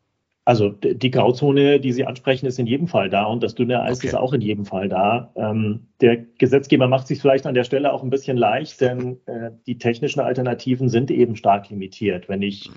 Also 0.46 0.70
die 0.70 1.12
Grauzone, 1.12 1.80
die 1.80 1.92
Sie 1.92 2.06
ansprechen, 2.06 2.48
ist 2.48 2.58
in 2.58 2.66
jedem 2.66 2.88
Fall 2.88 3.12
da 3.12 3.26
und 3.26 3.44
das 3.44 3.54
dünne 3.54 3.84
Eis 3.84 4.00
okay. 4.00 4.08
ist 4.08 4.16
auch 4.16 4.34
in 4.34 4.42
jedem 4.42 4.66
Fall 4.66 4.90
da. 4.90 5.32
Ähm, 5.36 5.90
der 6.02 6.18
Gesetzgeber 6.18 6.88
macht 6.88 7.06
sich 7.06 7.22
vielleicht 7.22 7.46
an 7.46 7.54
der 7.54 7.66
Stelle 7.66 7.94
auch 7.94 8.02
ein 8.02 8.10
bisschen 8.10 8.36
leicht, 8.36 8.82
denn 8.82 9.20
äh, 9.28 9.52
die 9.68 9.78
technischen 9.78 10.22
Alternativen 10.22 10.90
sind 10.90 11.12
eben 11.12 11.36
stark 11.36 11.70
limitiert. 11.70 12.30
Wenn 12.30 12.42
ich 12.42 12.72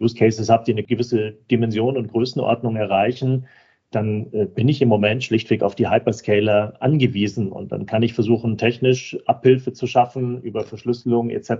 Use 0.00 0.16
Cases 0.16 0.48
habe, 0.48 0.64
die 0.64 0.72
eine 0.72 0.82
gewisse 0.82 1.32
Dimension 1.48 1.96
und 1.96 2.10
Größenordnung 2.10 2.74
erreichen, 2.74 3.46
dann 3.94 4.32
äh, 4.32 4.46
bin 4.46 4.68
ich 4.68 4.82
im 4.82 4.88
Moment 4.88 5.22
schlichtweg 5.22 5.62
auf 5.62 5.74
die 5.74 5.88
Hyperscaler 5.88 6.74
angewiesen 6.80 7.52
und 7.52 7.72
dann 7.72 7.86
kann 7.86 8.02
ich 8.02 8.14
versuchen, 8.14 8.58
technisch 8.58 9.16
Abhilfe 9.26 9.72
zu 9.72 9.86
schaffen 9.86 10.42
über 10.42 10.64
Verschlüsselung 10.64 11.30
etc. 11.30 11.50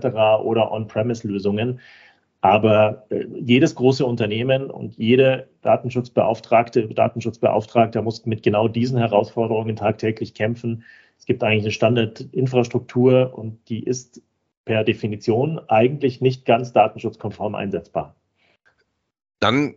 oder 0.43 0.71
On-Premise-Lösungen. 0.71 1.79
Aber 2.41 3.05
äh, 3.09 3.25
jedes 3.39 3.75
große 3.75 4.05
Unternehmen 4.05 4.69
und 4.69 4.97
jede 4.97 5.47
Datenschutzbeauftragte, 5.61 6.87
Datenschutzbeauftragter 6.89 8.01
muss 8.01 8.25
mit 8.25 8.43
genau 8.43 8.67
diesen 8.67 8.97
Herausforderungen 8.97 9.75
tagtäglich 9.75 10.33
kämpfen. 10.33 10.83
Es 11.17 11.25
gibt 11.25 11.41
eigentlich 11.43 11.63
eine 11.63 11.71
Standardinfrastruktur 11.71 13.33
und 13.33 13.69
die 13.69 13.83
ist 13.83 14.21
per 14.65 14.83
Definition 14.83 15.59
eigentlich 15.67 16.19
nicht 16.19 16.45
ganz 16.45 16.73
datenschutzkonform 16.73 17.55
einsetzbar. 17.55 18.15
Dann 19.39 19.75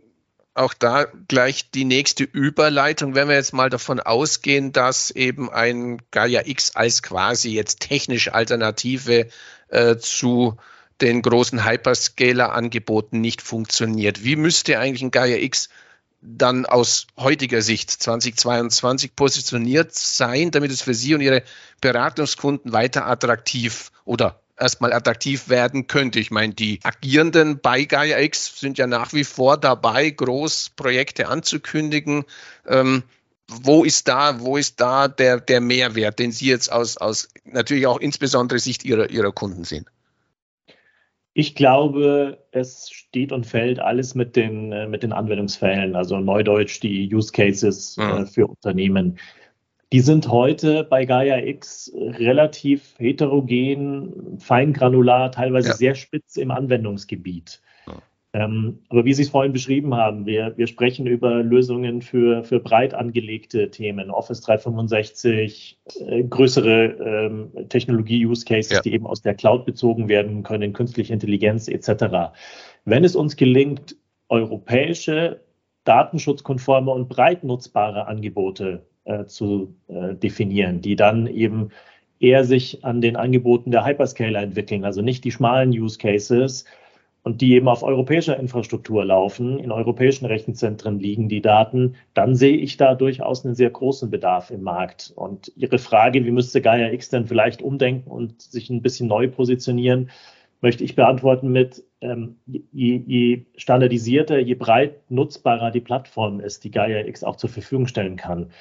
auch 0.57 0.73
da 0.73 1.05
gleich 1.27 1.71
die 1.71 1.85
nächste 1.85 2.23
Überleitung, 2.23 3.15
wenn 3.15 3.27
wir 3.27 3.35
jetzt 3.35 3.53
mal 3.53 3.69
davon 3.69 3.99
ausgehen, 3.99 4.71
dass 4.71 5.11
eben 5.11 5.49
ein 5.49 6.01
Gaia 6.11 6.41
X 6.45 6.75
als 6.75 7.03
quasi 7.03 7.51
jetzt 7.51 7.79
technische 7.79 8.33
Alternative 8.33 9.27
äh, 9.69 9.97
zu 9.97 10.57
den 11.01 11.21
großen 11.21 11.63
Hyperscaler-Angeboten 11.63 13.21
nicht 13.21 13.41
funktioniert. 13.41 14.23
Wie 14.23 14.35
müsste 14.35 14.79
eigentlich 14.79 15.03
ein 15.03 15.11
Gaia 15.11 15.37
X 15.37 15.69
dann 16.21 16.65
aus 16.65 17.07
heutiger 17.17 17.61
Sicht 17.61 17.91
2022 17.91 19.15
positioniert 19.15 19.93
sein, 19.93 20.51
damit 20.51 20.71
es 20.71 20.81
für 20.81 20.93
Sie 20.93 21.13
und 21.13 21.21
Ihre 21.21 21.43
Beratungskunden 21.79 22.73
weiter 22.73 23.05
attraktiv 23.05 23.91
oder 24.03 24.41
erstmal 24.59 24.93
attraktiv 24.93 25.49
werden 25.49 25.87
könnte. 25.87 26.19
Ich 26.19 26.31
meine, 26.31 26.53
die 26.53 26.79
Agierenden 26.83 27.59
bei 27.59 27.83
Gaia 27.85 28.19
X 28.19 28.59
sind 28.59 28.77
ja 28.77 28.87
nach 28.87 29.13
wie 29.13 29.23
vor 29.23 29.57
dabei, 29.57 30.09
Großprojekte 30.09 31.27
anzukündigen. 31.27 32.25
Ähm, 32.67 33.03
wo 33.49 33.83
ist 33.83 34.07
da, 34.07 34.41
wo 34.41 34.57
ist 34.57 34.81
da 34.81 35.07
der, 35.07 35.39
der 35.39 35.61
Mehrwert, 35.61 36.19
den 36.19 36.31
Sie 36.31 36.47
jetzt 36.47 36.71
aus, 36.71 36.97
aus 36.97 37.29
natürlich 37.45 37.87
auch 37.87 37.99
insbesondere 37.99 38.59
Sicht 38.59 38.83
Ihrer, 38.83 39.09
Ihrer 39.09 39.31
Kunden 39.31 39.63
sehen? 39.63 39.85
Ich 41.33 41.53
glaube, 41.53 42.39
es 42.51 42.89
steht 42.89 43.31
und 43.31 43.45
fällt 43.45 43.79
alles 43.79 44.15
mit 44.15 44.35
den, 44.35 44.71
äh, 44.71 44.87
mit 44.87 45.03
den 45.03 45.13
Anwendungsfällen, 45.13 45.95
also 45.95 46.19
Neudeutsch 46.19 46.81
die 46.81 47.13
Use 47.13 47.31
Cases 47.31 47.95
mhm. 47.95 48.03
äh, 48.03 48.25
für 48.25 48.47
Unternehmen. 48.47 49.19
Die 49.93 50.01
sind 50.01 50.27
heute 50.29 50.83
bei 50.83 51.05
Gaia 51.05 51.39
X 51.39 51.91
relativ 51.95 52.95
heterogen, 52.97 54.37
feingranular, 54.39 55.31
teilweise 55.31 55.69
ja. 55.69 55.75
sehr 55.75 55.95
spitz 55.95 56.35
im 56.35 56.51
Anwendungsgebiet. 56.51 57.61
Ähm, 58.33 58.79
aber 58.89 59.05
wie 59.05 59.13
Sie 59.13 59.23
es 59.23 59.29
vorhin 59.29 59.53
beschrieben 59.53 59.95
haben, 59.95 60.25
wir, 60.25 60.53
wir 60.57 60.67
sprechen 60.67 61.07
über 61.07 61.41
Lösungen 61.41 62.01
für, 62.01 62.43
für 62.43 62.59
breit 62.59 62.93
angelegte 62.93 63.71
Themen, 63.71 64.11
Office 64.11 64.41
365, 64.41 65.79
äh, 66.05 66.23
größere 66.23 66.83
ähm, 66.83 67.69
Technologie-Use-Cases, 67.69 68.73
ja. 68.73 68.81
die 68.81 68.93
eben 68.93 69.07
aus 69.07 69.21
der 69.21 69.33
Cloud 69.33 69.65
bezogen 69.65 70.09
werden 70.09 70.43
können, 70.43 70.73
künstliche 70.73 71.13
Intelligenz 71.13 71.67
etc. 71.67 72.35
Wenn 72.85 73.03
es 73.03 73.15
uns 73.15 73.37
gelingt, 73.37 73.95
europäische, 74.29 75.41
datenschutzkonforme 75.85 76.91
und 76.91 77.07
breit 77.07 77.45
nutzbare 77.45 78.07
Angebote 78.07 78.85
äh, 79.07 79.25
zu 79.25 79.73
äh, 79.87 80.15
definieren, 80.15 80.81
die 80.81 80.95
dann 80.95 81.27
eben 81.27 81.69
eher 82.19 82.43
sich 82.43 82.83
an 82.83 83.01
den 83.01 83.15
Angeboten 83.15 83.71
der 83.71 83.85
Hyperscaler 83.85 84.41
entwickeln, 84.41 84.83
also 84.83 85.01
nicht 85.01 85.23
die 85.23 85.31
schmalen 85.31 85.69
Use 85.69 85.97
Cases, 85.97 86.65
und 87.23 87.41
die 87.41 87.53
eben 87.55 87.67
auf 87.67 87.83
europäischer 87.83 88.39
Infrastruktur 88.39 89.03
laufen, 89.03 89.59
in 89.59 89.69
europäischen 89.69 90.25
Rechenzentren 90.25 90.99
liegen 90.99 91.27
die 91.27 91.41
Daten, 91.41 91.95
dann 92.13 92.35
sehe 92.35 92.55
ich 92.55 92.77
da 92.77 92.95
durchaus 92.95 93.43
einen 93.43 93.53
sehr 93.53 93.69
großen 93.69 94.09
Bedarf 94.09 94.49
im 94.49 94.63
Markt. 94.63 95.11
Und 95.13 95.51
Ihre 95.57 95.77
Frage, 95.77 96.23
wie 96.23 96.31
müsste 96.31 96.61
Gaia 96.61 96.89
X 96.93 97.09
denn 97.09 97.27
vielleicht 97.27 97.61
umdenken 97.61 98.09
und 98.09 98.41
sich 98.41 98.69
ein 98.69 98.81
bisschen 98.81 99.09
neu 99.09 99.27
positionieren, 99.27 100.09
möchte 100.61 100.85
ich 100.85 100.95
beantworten 100.95 101.51
mit, 101.51 101.83
ähm, 101.99 102.37
je, 102.45 103.01
je 103.05 103.45
standardisierter, 103.57 104.39
je 104.39 104.55
breit 104.55 104.95
nutzbarer 105.11 105.71
die 105.71 105.81
Plattform 105.81 106.39
ist, 106.39 106.63
die 106.63 106.71
Gaia 106.71 107.05
X 107.07 107.25
auch 107.25 107.35
zur 107.35 107.49
Verfügung 107.49 107.87
stellen 107.87 108.15
kann 108.15 108.51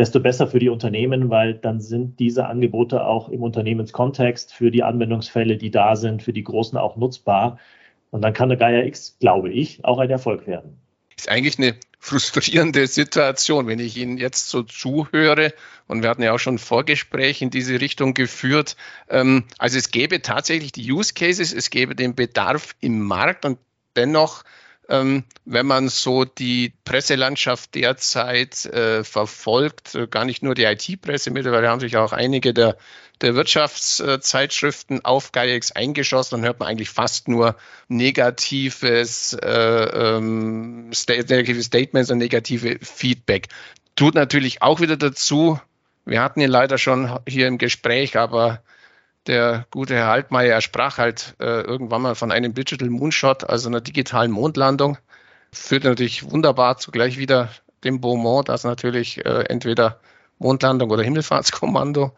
desto 0.00 0.18
besser 0.18 0.46
für 0.46 0.58
die 0.58 0.70
Unternehmen, 0.70 1.28
weil 1.28 1.52
dann 1.52 1.78
sind 1.78 2.18
diese 2.20 2.46
Angebote 2.46 3.04
auch 3.04 3.28
im 3.28 3.42
Unternehmenskontext 3.42 4.54
für 4.54 4.70
die 4.70 4.82
Anwendungsfälle, 4.82 5.58
die 5.58 5.70
da 5.70 5.94
sind, 5.94 6.22
für 6.22 6.32
die 6.32 6.42
Großen 6.42 6.78
auch 6.78 6.96
nutzbar. 6.96 7.58
Und 8.10 8.22
dann 8.22 8.32
kann 8.32 8.48
der 8.48 8.56
Gaia 8.56 8.82
X, 8.84 9.18
glaube 9.20 9.52
ich, 9.52 9.84
auch 9.84 9.98
ein 9.98 10.08
Erfolg 10.08 10.46
werden. 10.46 10.80
Ist 11.18 11.28
eigentlich 11.28 11.58
eine 11.58 11.74
frustrierende 11.98 12.86
Situation, 12.86 13.66
wenn 13.66 13.78
ich 13.78 13.98
Ihnen 13.98 14.16
jetzt 14.16 14.48
so 14.48 14.62
zuhöre. 14.62 15.52
Und 15.86 16.02
wir 16.02 16.08
hatten 16.08 16.22
ja 16.22 16.32
auch 16.32 16.38
schon 16.38 16.56
Vorgespräche 16.56 17.44
in 17.44 17.50
diese 17.50 17.78
Richtung 17.82 18.14
geführt. 18.14 18.76
Ähm, 19.10 19.44
also 19.58 19.76
es 19.76 19.90
gäbe 19.90 20.22
tatsächlich 20.22 20.72
die 20.72 20.90
Use 20.90 21.12
Cases, 21.12 21.52
es 21.52 21.68
gäbe 21.68 21.94
den 21.94 22.14
Bedarf 22.14 22.74
im 22.80 23.00
Markt 23.00 23.44
und 23.44 23.58
dennoch 23.96 24.44
Ähm, 24.90 25.22
wenn 25.44 25.66
man 25.66 25.88
so 25.88 26.24
die 26.24 26.72
Presselandschaft 26.84 27.76
derzeit 27.76 28.64
äh, 28.66 29.04
verfolgt, 29.04 29.94
äh, 29.94 30.08
gar 30.08 30.24
nicht 30.24 30.42
nur 30.42 30.56
die 30.56 30.64
IT-Presse, 30.64 31.30
mittlerweile 31.30 31.68
haben 31.68 31.78
sich 31.78 31.96
auch 31.96 32.12
einige 32.12 32.52
der, 32.52 32.76
der 33.20 33.36
Wirtschaftszeitschriften 33.36 35.04
auf 35.04 35.30
GaiaX 35.30 35.70
eingeschossen, 35.70 36.38
dann 36.38 36.44
hört 36.44 36.58
man 36.58 36.68
eigentlich 36.68 36.90
fast 36.90 37.28
nur 37.28 37.54
negatives, 37.86 39.32
äh, 39.34 39.48
ähm, 39.48 40.90
negative 41.06 41.62
Statements 41.62 42.10
und 42.10 42.18
negative 42.18 42.78
Feedback. 42.82 43.46
Tut 43.94 44.16
natürlich 44.16 44.60
auch 44.60 44.80
wieder 44.80 44.96
dazu, 44.96 45.60
wir 46.04 46.20
hatten 46.20 46.40
ihn 46.40 46.50
leider 46.50 46.78
schon 46.78 47.16
hier 47.28 47.46
im 47.46 47.58
Gespräch, 47.58 48.16
aber 48.16 48.60
der 49.26 49.66
gute 49.70 49.94
Herr 49.94 50.08
Altmaier, 50.08 50.54
er 50.54 50.60
sprach 50.60 50.98
halt 50.98 51.36
äh, 51.40 51.60
irgendwann 51.62 52.02
mal 52.02 52.14
von 52.14 52.32
einem 52.32 52.54
Digital 52.54 52.88
Moonshot, 52.90 53.48
also 53.48 53.68
einer 53.68 53.80
digitalen 53.80 54.30
Mondlandung. 54.30 54.98
Führt 55.52 55.84
natürlich 55.84 56.30
wunderbar 56.30 56.78
zugleich 56.78 57.18
wieder 57.18 57.50
dem 57.84 58.00
Beaumont, 58.00 58.48
das 58.48 58.64
natürlich 58.64 59.24
äh, 59.24 59.44
entweder 59.48 60.00
Mondlandung 60.38 60.90
oder 60.90 61.02
Himmelfahrtskommando. 61.02 62.12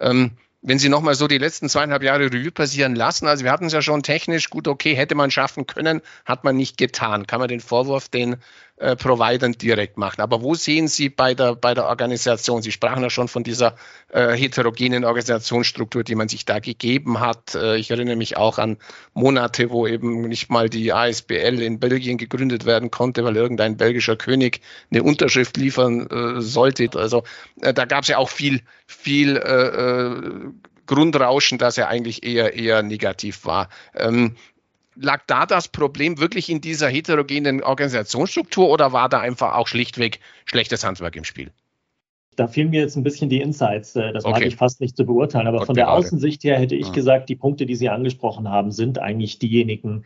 Ähm, 0.00 0.36
wenn 0.62 0.78
Sie 0.78 0.88
nochmal 0.88 1.14
so 1.14 1.28
die 1.28 1.38
letzten 1.38 1.68
zweieinhalb 1.68 2.02
Jahre 2.02 2.24
Revue 2.24 2.50
passieren 2.50 2.96
lassen, 2.96 3.28
also 3.28 3.44
wir 3.44 3.52
hatten 3.52 3.66
es 3.66 3.72
ja 3.72 3.82
schon 3.82 4.02
technisch 4.02 4.50
gut, 4.50 4.66
okay, 4.66 4.96
hätte 4.96 5.14
man 5.14 5.30
schaffen 5.30 5.66
können, 5.66 6.00
hat 6.24 6.42
man 6.42 6.56
nicht 6.56 6.76
getan. 6.76 7.26
Kann 7.26 7.38
man 7.38 7.48
den 7.48 7.60
Vorwurf 7.60 8.08
den 8.08 8.36
äh, 8.76 8.96
Providern 8.96 9.52
direkt 9.52 9.96
machen. 9.96 10.20
Aber 10.20 10.42
wo 10.42 10.54
sehen 10.54 10.88
Sie 10.88 11.08
bei 11.08 11.34
der, 11.34 11.54
bei 11.54 11.74
der 11.74 11.86
Organisation? 11.86 12.62
Sie 12.62 12.72
sprachen 12.72 13.02
ja 13.02 13.10
schon 13.10 13.28
von 13.28 13.42
dieser 13.42 13.76
äh, 14.10 14.32
heterogenen 14.32 15.04
Organisationsstruktur, 15.04 16.04
die 16.04 16.14
man 16.14 16.28
sich 16.28 16.44
da 16.44 16.58
gegeben 16.58 17.20
hat. 17.20 17.54
Äh, 17.54 17.76
ich 17.76 17.90
erinnere 17.90 18.16
mich 18.16 18.36
auch 18.36 18.58
an 18.58 18.76
Monate, 19.14 19.70
wo 19.70 19.86
eben 19.86 20.22
nicht 20.22 20.50
mal 20.50 20.68
die 20.68 20.92
ASBL 20.92 21.62
in 21.62 21.80
Belgien 21.80 22.18
gegründet 22.18 22.66
werden 22.66 22.90
konnte, 22.90 23.24
weil 23.24 23.36
irgendein 23.36 23.76
belgischer 23.76 24.16
König 24.16 24.60
eine 24.90 25.02
Unterschrift 25.02 25.56
liefern 25.56 26.06
äh, 26.10 26.40
sollte. 26.42 26.90
Also 26.96 27.24
äh, 27.62 27.72
da 27.72 27.86
gab 27.86 28.02
es 28.02 28.08
ja 28.08 28.18
auch 28.18 28.28
viel, 28.28 28.60
viel 28.86 29.36
äh, 29.36 30.50
Grundrauschen, 30.86 31.58
das 31.58 31.76
ja 31.76 31.88
eigentlich 31.88 32.24
eher, 32.24 32.54
eher 32.54 32.82
negativ 32.82 33.44
war. 33.44 33.68
Ähm, 33.94 34.36
lag 34.96 35.22
da 35.26 35.46
das 35.46 35.68
Problem 35.68 36.18
wirklich 36.18 36.50
in 36.50 36.60
dieser 36.60 36.88
heterogenen 36.88 37.62
Organisationsstruktur 37.62 38.68
oder 38.68 38.92
war 38.92 39.08
da 39.08 39.20
einfach 39.20 39.54
auch 39.54 39.68
schlichtweg 39.68 40.20
schlechtes 40.44 40.84
Handwerk 40.84 41.16
im 41.16 41.24
Spiel? 41.24 41.50
Da 42.36 42.46
fehlen 42.46 42.70
mir 42.70 42.80
jetzt 42.80 42.96
ein 42.96 43.02
bisschen 43.02 43.30
die 43.30 43.40
Insights. 43.40 43.96
Äh, 43.96 44.12
das 44.12 44.24
okay. 44.24 44.32
mag 44.32 44.46
ich 44.46 44.56
fast 44.56 44.80
nicht 44.80 44.96
zu 44.96 45.06
beurteilen. 45.06 45.46
Aber 45.46 45.58
Gott 45.58 45.66
von 45.66 45.74
der 45.74 45.90
Außensicht 45.90 46.44
her 46.44 46.58
hätte 46.58 46.74
ich 46.74 46.88
ja. 46.88 46.92
gesagt, 46.92 47.28
die 47.28 47.36
Punkte, 47.36 47.64
die 47.64 47.76
Sie 47.76 47.88
angesprochen 47.88 48.48
haben, 48.48 48.72
sind 48.72 48.98
eigentlich 48.98 49.38
diejenigen, 49.38 50.04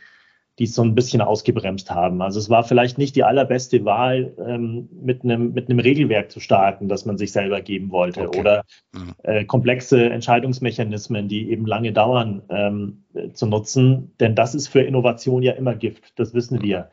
die 0.61 0.64
es 0.64 0.75
so 0.75 0.83
ein 0.83 0.95
bisschen 0.95 1.23
ausgebremst 1.23 1.90
haben. 1.90 2.21
Also 2.21 2.38
es 2.38 2.50
war 2.50 2.62
vielleicht 2.64 2.99
nicht 2.99 3.17
die 3.17 3.25
allerbeste 3.25 3.87
Wahl, 3.87 4.35
ähm, 4.47 4.90
mit, 5.02 5.25
einem, 5.25 5.55
mit 5.55 5.71
einem 5.71 5.79
Regelwerk 5.79 6.31
zu 6.31 6.38
starten, 6.38 6.87
das 6.87 7.07
man 7.07 7.17
sich 7.17 7.33
selber 7.33 7.62
geben 7.62 7.90
wollte 7.90 8.29
okay. 8.29 8.38
oder 8.38 8.64
mhm. 8.93 9.14
äh, 9.23 9.45
komplexe 9.47 10.11
Entscheidungsmechanismen, 10.11 11.29
die 11.29 11.50
eben 11.50 11.64
lange 11.64 11.93
dauern, 11.93 12.43
ähm, 12.50 13.05
zu 13.33 13.47
nutzen. 13.47 14.12
Denn 14.21 14.35
das 14.35 14.55
ist 14.55 14.69
für 14.69 14.83
Innovation 14.83 15.43
ja 15.43 15.52
immer 15.52 15.75
Gift, 15.75 16.12
das 16.17 16.35
wissen 16.35 16.59
mhm. 16.59 16.62
wir. 16.62 16.90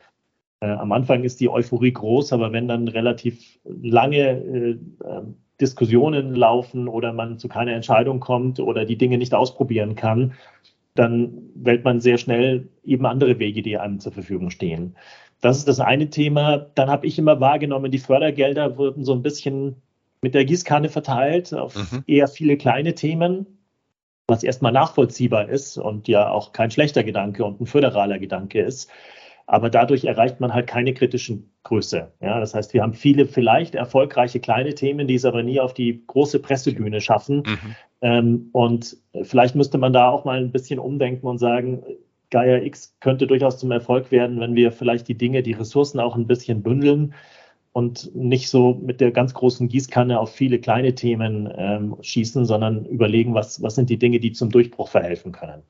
Äh, 0.60 0.70
am 0.70 0.90
Anfang 0.92 1.22
ist 1.24 1.38
die 1.38 1.50
Euphorie 1.50 1.92
groß, 1.92 2.32
aber 2.32 2.52
wenn 2.52 2.68
dann 2.68 2.88
relativ 2.88 3.58
lange 3.64 4.30
äh, 4.30 4.78
ähm, 5.04 5.36
Diskussionen 5.60 6.34
laufen 6.34 6.88
oder 6.88 7.12
man 7.12 7.38
zu 7.38 7.48
keiner 7.48 7.72
Entscheidung 7.72 8.18
kommt 8.18 8.60
oder 8.60 8.86
die 8.86 8.96
Dinge 8.96 9.18
nicht 9.18 9.34
ausprobieren 9.34 9.94
kann, 9.94 10.32
dann 10.98 11.50
wählt 11.54 11.84
man 11.84 12.00
sehr 12.00 12.18
schnell 12.18 12.68
eben 12.82 13.06
andere 13.06 13.38
Wege, 13.38 13.62
die 13.62 13.78
einem 13.78 14.00
zur 14.00 14.12
Verfügung 14.12 14.50
stehen. 14.50 14.96
Das 15.40 15.58
ist 15.58 15.68
das 15.68 15.78
eine 15.78 16.10
Thema. 16.10 16.58
Dann 16.74 16.90
habe 16.90 17.06
ich 17.06 17.18
immer 17.18 17.40
wahrgenommen, 17.40 17.92
die 17.92 17.98
Fördergelder 17.98 18.76
wurden 18.76 19.04
so 19.04 19.12
ein 19.12 19.22
bisschen 19.22 19.76
mit 20.20 20.34
der 20.34 20.44
Gießkanne 20.44 20.88
verteilt 20.88 21.54
auf 21.54 21.76
mhm. 21.76 22.02
eher 22.08 22.26
viele 22.26 22.56
kleine 22.56 22.94
Themen, 22.96 23.46
was 24.26 24.42
erstmal 24.42 24.72
nachvollziehbar 24.72 25.48
ist 25.48 25.78
und 25.78 26.08
ja 26.08 26.28
auch 26.30 26.52
kein 26.52 26.72
schlechter 26.72 27.04
Gedanke 27.04 27.44
und 27.44 27.60
ein 27.60 27.66
föderaler 27.66 28.18
Gedanke 28.18 28.60
ist. 28.60 28.90
Aber 29.50 29.70
dadurch 29.70 30.04
erreicht 30.04 30.40
man 30.40 30.52
halt 30.52 30.66
keine 30.66 30.92
kritischen 30.92 31.50
Größe. 31.62 32.12
Ja, 32.20 32.38
das 32.38 32.54
heißt, 32.54 32.74
wir 32.74 32.82
haben 32.82 32.92
viele 32.92 33.24
vielleicht 33.24 33.74
erfolgreiche 33.74 34.40
kleine 34.40 34.74
Themen, 34.74 35.08
die 35.08 35.14
es 35.14 35.24
aber 35.24 35.42
nie 35.42 35.58
auf 35.58 35.72
die 35.72 36.04
große 36.06 36.38
Pressebühne 36.40 37.00
schaffen. 37.00 37.38
Mhm. 37.38 37.76
Ähm, 38.02 38.48
und 38.52 38.98
vielleicht 39.22 39.54
müsste 39.54 39.78
man 39.78 39.94
da 39.94 40.10
auch 40.10 40.26
mal 40.26 40.38
ein 40.38 40.52
bisschen 40.52 40.78
umdenken 40.78 41.26
und 41.26 41.38
sagen, 41.38 41.82
Gaia 42.28 42.58
X 42.58 42.94
könnte 43.00 43.26
durchaus 43.26 43.56
zum 43.56 43.70
Erfolg 43.70 44.10
werden, 44.12 44.38
wenn 44.38 44.54
wir 44.54 44.70
vielleicht 44.70 45.08
die 45.08 45.16
Dinge, 45.16 45.42
die 45.42 45.54
Ressourcen 45.54 45.98
auch 45.98 46.14
ein 46.14 46.26
bisschen 46.26 46.62
bündeln 46.62 47.14
und 47.72 48.14
nicht 48.14 48.50
so 48.50 48.74
mit 48.74 49.00
der 49.00 49.12
ganz 49.12 49.32
großen 49.32 49.66
Gießkanne 49.68 50.20
auf 50.20 50.30
viele 50.30 50.58
kleine 50.58 50.94
Themen 50.94 51.50
ähm, 51.56 51.96
schießen, 52.02 52.44
sondern 52.44 52.84
überlegen, 52.84 53.32
was, 53.32 53.62
was 53.62 53.76
sind 53.76 53.88
die 53.88 53.98
Dinge, 53.98 54.20
die 54.20 54.32
zum 54.32 54.50
Durchbruch 54.50 54.88
verhelfen 54.88 55.32
können. 55.32 55.62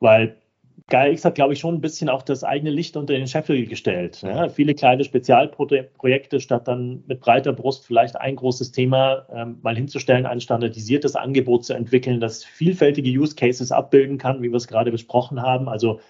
Weil 0.00 0.39
GaiaX 0.88 1.24
hat, 1.24 1.34
glaube 1.34 1.52
ich, 1.52 1.60
schon 1.60 1.74
ein 1.74 1.80
bisschen 1.80 2.08
auch 2.08 2.22
das 2.22 2.44
eigene 2.44 2.70
Licht 2.70 2.96
unter 2.96 3.14
den 3.14 3.26
Scheffel 3.26 3.66
gestellt. 3.66 4.22
Ja, 4.22 4.48
viele 4.48 4.74
kleine 4.74 5.04
Spezialprojekte, 5.04 6.40
statt 6.40 6.68
dann 6.68 7.04
mit 7.06 7.20
breiter 7.20 7.52
Brust 7.52 7.86
vielleicht 7.86 8.16
ein 8.16 8.36
großes 8.36 8.72
Thema 8.72 9.26
ähm, 9.32 9.58
mal 9.62 9.76
hinzustellen, 9.76 10.26
ein 10.26 10.40
standardisiertes 10.40 11.16
Angebot 11.16 11.64
zu 11.64 11.74
entwickeln, 11.74 12.20
das 12.20 12.44
vielfältige 12.44 13.10
Use 13.10 13.34
Cases 13.34 13.72
abbilden 13.72 14.18
kann, 14.18 14.42
wie 14.42 14.50
wir 14.50 14.56
es 14.56 14.68
gerade 14.68 14.90
besprochen 14.90 15.42
haben. 15.42 15.68
Also 15.68 16.00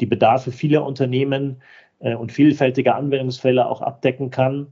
die 0.00 0.06
Bedarfe 0.06 0.52
vieler 0.52 0.84
Unternehmen 0.84 1.62
äh, 2.00 2.14
und 2.14 2.32
vielfältige 2.32 2.94
Anwendungsfälle 2.94 3.66
auch 3.68 3.82
abdecken 3.82 4.30
kann. 4.30 4.68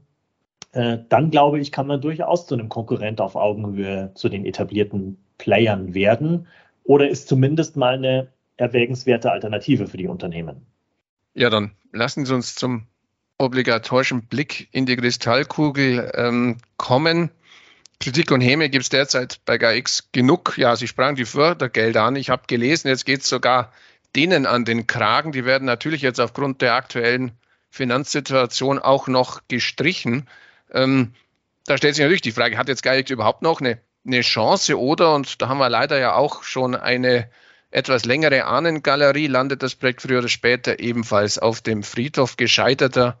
Äh, 0.71 0.99
dann 1.09 1.31
glaube 1.31 1.59
ich, 1.59 1.71
kann 1.71 1.87
man 1.87 2.01
durchaus 2.01 2.47
zu 2.47 2.55
einem 2.55 2.69
Konkurrent 2.69 3.21
auf 3.21 3.35
Augenhöhe 3.35 4.11
zu 4.15 4.29
den 4.29 4.45
etablierten 4.45 5.17
Playern 5.37 5.93
werden 5.93 6.47
oder 6.83 7.09
ist 7.09 7.27
zumindest 7.27 7.77
mal 7.77 7.95
eine 7.95 8.27
erwägenswerte 8.57 9.31
Alternative 9.31 9.87
für 9.87 9.97
die 9.97 10.07
Unternehmen. 10.07 10.65
Ja, 11.33 11.49
dann 11.49 11.71
lassen 11.91 12.25
Sie 12.25 12.33
uns 12.33 12.55
zum 12.55 12.87
obligatorischen 13.37 14.23
Blick 14.23 14.67
in 14.71 14.85
die 14.85 14.95
Kristallkugel 14.95 16.11
ähm, 16.15 16.57
kommen. 16.77 17.29
Kritik 17.99 18.31
und 18.31 18.41
Häme 18.41 18.69
gibt 18.69 18.83
es 18.83 18.89
derzeit 18.89 19.39
bei 19.45 19.57
GAX 19.57 20.09
genug. 20.11 20.57
Ja, 20.57 20.75
Sie 20.75 20.87
sprachen 20.87 21.15
die 21.15 21.25
Fördergelder 21.25 22.03
an. 22.03 22.15
Ich 22.15 22.29
habe 22.29 22.43
gelesen, 22.47 22.87
jetzt 22.87 23.05
geht 23.05 23.21
es 23.21 23.29
sogar 23.29 23.71
denen 24.15 24.45
an 24.45 24.65
den 24.65 24.87
Kragen. 24.87 25.31
Die 25.31 25.45
werden 25.45 25.65
natürlich 25.65 26.01
jetzt 26.01 26.19
aufgrund 26.19 26.61
der 26.61 26.73
aktuellen 26.73 27.31
Finanzsituation 27.69 28.79
auch 28.79 29.07
noch 29.07 29.41
gestrichen. 29.47 30.27
Ähm, 30.71 31.13
da 31.65 31.77
stellt 31.77 31.95
sich 31.95 32.03
natürlich 32.03 32.21
die 32.21 32.31
Frage, 32.31 32.57
hat 32.57 32.69
jetzt 32.69 32.83
GAIX 32.83 33.11
überhaupt 33.11 33.41
noch 33.41 33.61
eine, 33.61 33.79
eine 34.05 34.21
Chance 34.21 34.79
oder, 34.79 35.13
und 35.13 35.41
da 35.41 35.49
haben 35.49 35.59
wir 35.59 35.69
leider 35.69 35.99
ja 35.99 36.15
auch 36.15 36.43
schon 36.43 36.75
eine 36.75 37.29
etwas 37.71 38.05
längere 38.05 38.45
Ahnengalerie 38.45 39.27
landet 39.27 39.61
das 39.63 39.75
Projekt 39.75 40.01
früher 40.01 40.19
oder 40.19 40.29
später 40.29 40.79
ebenfalls 40.79 41.37
auf 41.37 41.61
dem 41.61 41.83
Friedhof 41.83 42.37
gescheiterter 42.37 43.19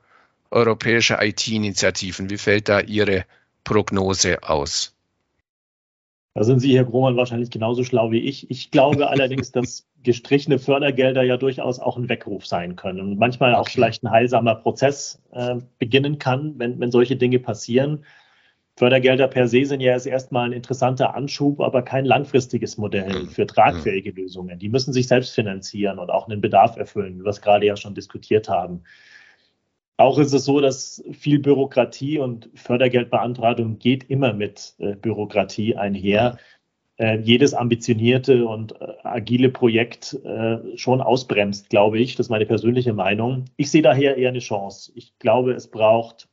europäischer 0.51 1.21
IT-Initiativen. 1.21 2.29
Wie 2.29 2.37
fällt 2.37 2.69
da 2.69 2.79
Ihre 2.79 3.25
Prognose 3.63 4.43
aus? 4.43 4.93
Da 6.33 6.43
sind 6.43 6.59
Sie, 6.59 6.75
Herr 6.75 6.85
Grohmann, 6.85 7.17
wahrscheinlich 7.17 7.49
genauso 7.49 7.83
schlau 7.83 8.11
wie 8.11 8.19
ich. 8.19 8.49
Ich 8.49 8.71
glaube 8.71 9.07
allerdings, 9.09 9.51
dass 9.51 9.87
gestrichene 10.03 10.59
Fördergelder 10.59 11.23
ja 11.23 11.35
durchaus 11.35 11.79
auch 11.79 11.97
ein 11.97 12.09
Weckruf 12.09 12.45
sein 12.45 12.75
können 12.75 12.99
und 12.99 13.17
manchmal 13.17 13.53
okay. 13.53 13.59
auch 13.59 13.69
vielleicht 13.69 14.03
ein 14.03 14.11
heilsamer 14.11 14.55
Prozess 14.55 15.19
äh, 15.31 15.55
beginnen 15.79 16.19
kann, 16.19 16.53
wenn, 16.59 16.79
wenn 16.79 16.91
solche 16.91 17.15
Dinge 17.15 17.39
passieren. 17.39 18.05
Fördergelder 18.77 19.27
per 19.27 19.47
se 19.47 19.65
sind 19.65 19.81
ja 19.81 19.93
erst 19.93 20.05
erstmal 20.05 20.45
ein 20.45 20.53
interessanter 20.53 21.15
Anschub, 21.15 21.61
aber 21.61 21.81
kein 21.81 22.05
langfristiges 22.05 22.77
Modell 22.77 23.23
mhm. 23.23 23.29
für 23.29 23.47
tragfähige 23.47 24.11
mhm. 24.11 24.17
Lösungen. 24.17 24.59
Die 24.59 24.69
müssen 24.69 24.93
sich 24.93 25.07
selbst 25.07 25.33
finanzieren 25.33 25.97
und 25.97 26.11
auch 26.11 26.27
einen 26.27 26.41
Bedarf 26.41 26.77
erfüllen, 26.77 27.25
was 27.25 27.39
wir 27.39 27.41
gerade 27.41 27.65
ja 27.65 27.75
schon 27.75 27.95
diskutiert 27.95 28.49
haben. 28.49 28.83
Auch 29.97 30.19
ist 30.19 30.31
es 30.31 30.45
so, 30.45 30.61
dass 30.61 31.03
viel 31.11 31.39
Bürokratie 31.39 32.19
und 32.19 32.51
Fördergeldbeantragung 32.53 33.79
geht 33.79 34.11
immer 34.11 34.33
mit 34.33 34.75
äh, 34.77 34.95
Bürokratie 34.95 35.75
einher. 35.75 36.37
Äh, 36.97 37.17
jedes 37.17 37.55
ambitionierte 37.55 38.45
und 38.45 38.79
äh, 38.79 38.93
agile 39.03 39.49
Projekt 39.49 40.19
äh, 40.23 40.77
schon 40.77 41.01
ausbremst, 41.01 41.71
glaube 41.71 41.97
ich. 41.97 42.15
Das 42.15 42.27
ist 42.27 42.29
meine 42.29 42.45
persönliche 42.45 42.93
Meinung. 42.93 43.45
Ich 43.55 43.71
sehe 43.71 43.81
daher 43.81 44.17
eher 44.17 44.29
eine 44.29 44.37
Chance. 44.37 44.91
Ich 44.93 45.17
glaube, 45.17 45.53
es 45.53 45.67
braucht 45.67 46.27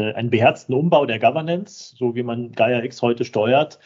einen 0.00 0.30
beherzten 0.30 0.74
Umbau 0.74 1.06
der 1.06 1.18
Governance, 1.18 1.94
so 1.96 2.14
wie 2.14 2.22
man 2.22 2.52
Gaia 2.52 2.82
X 2.82 3.02
heute 3.02 3.24
steuert, 3.24 3.78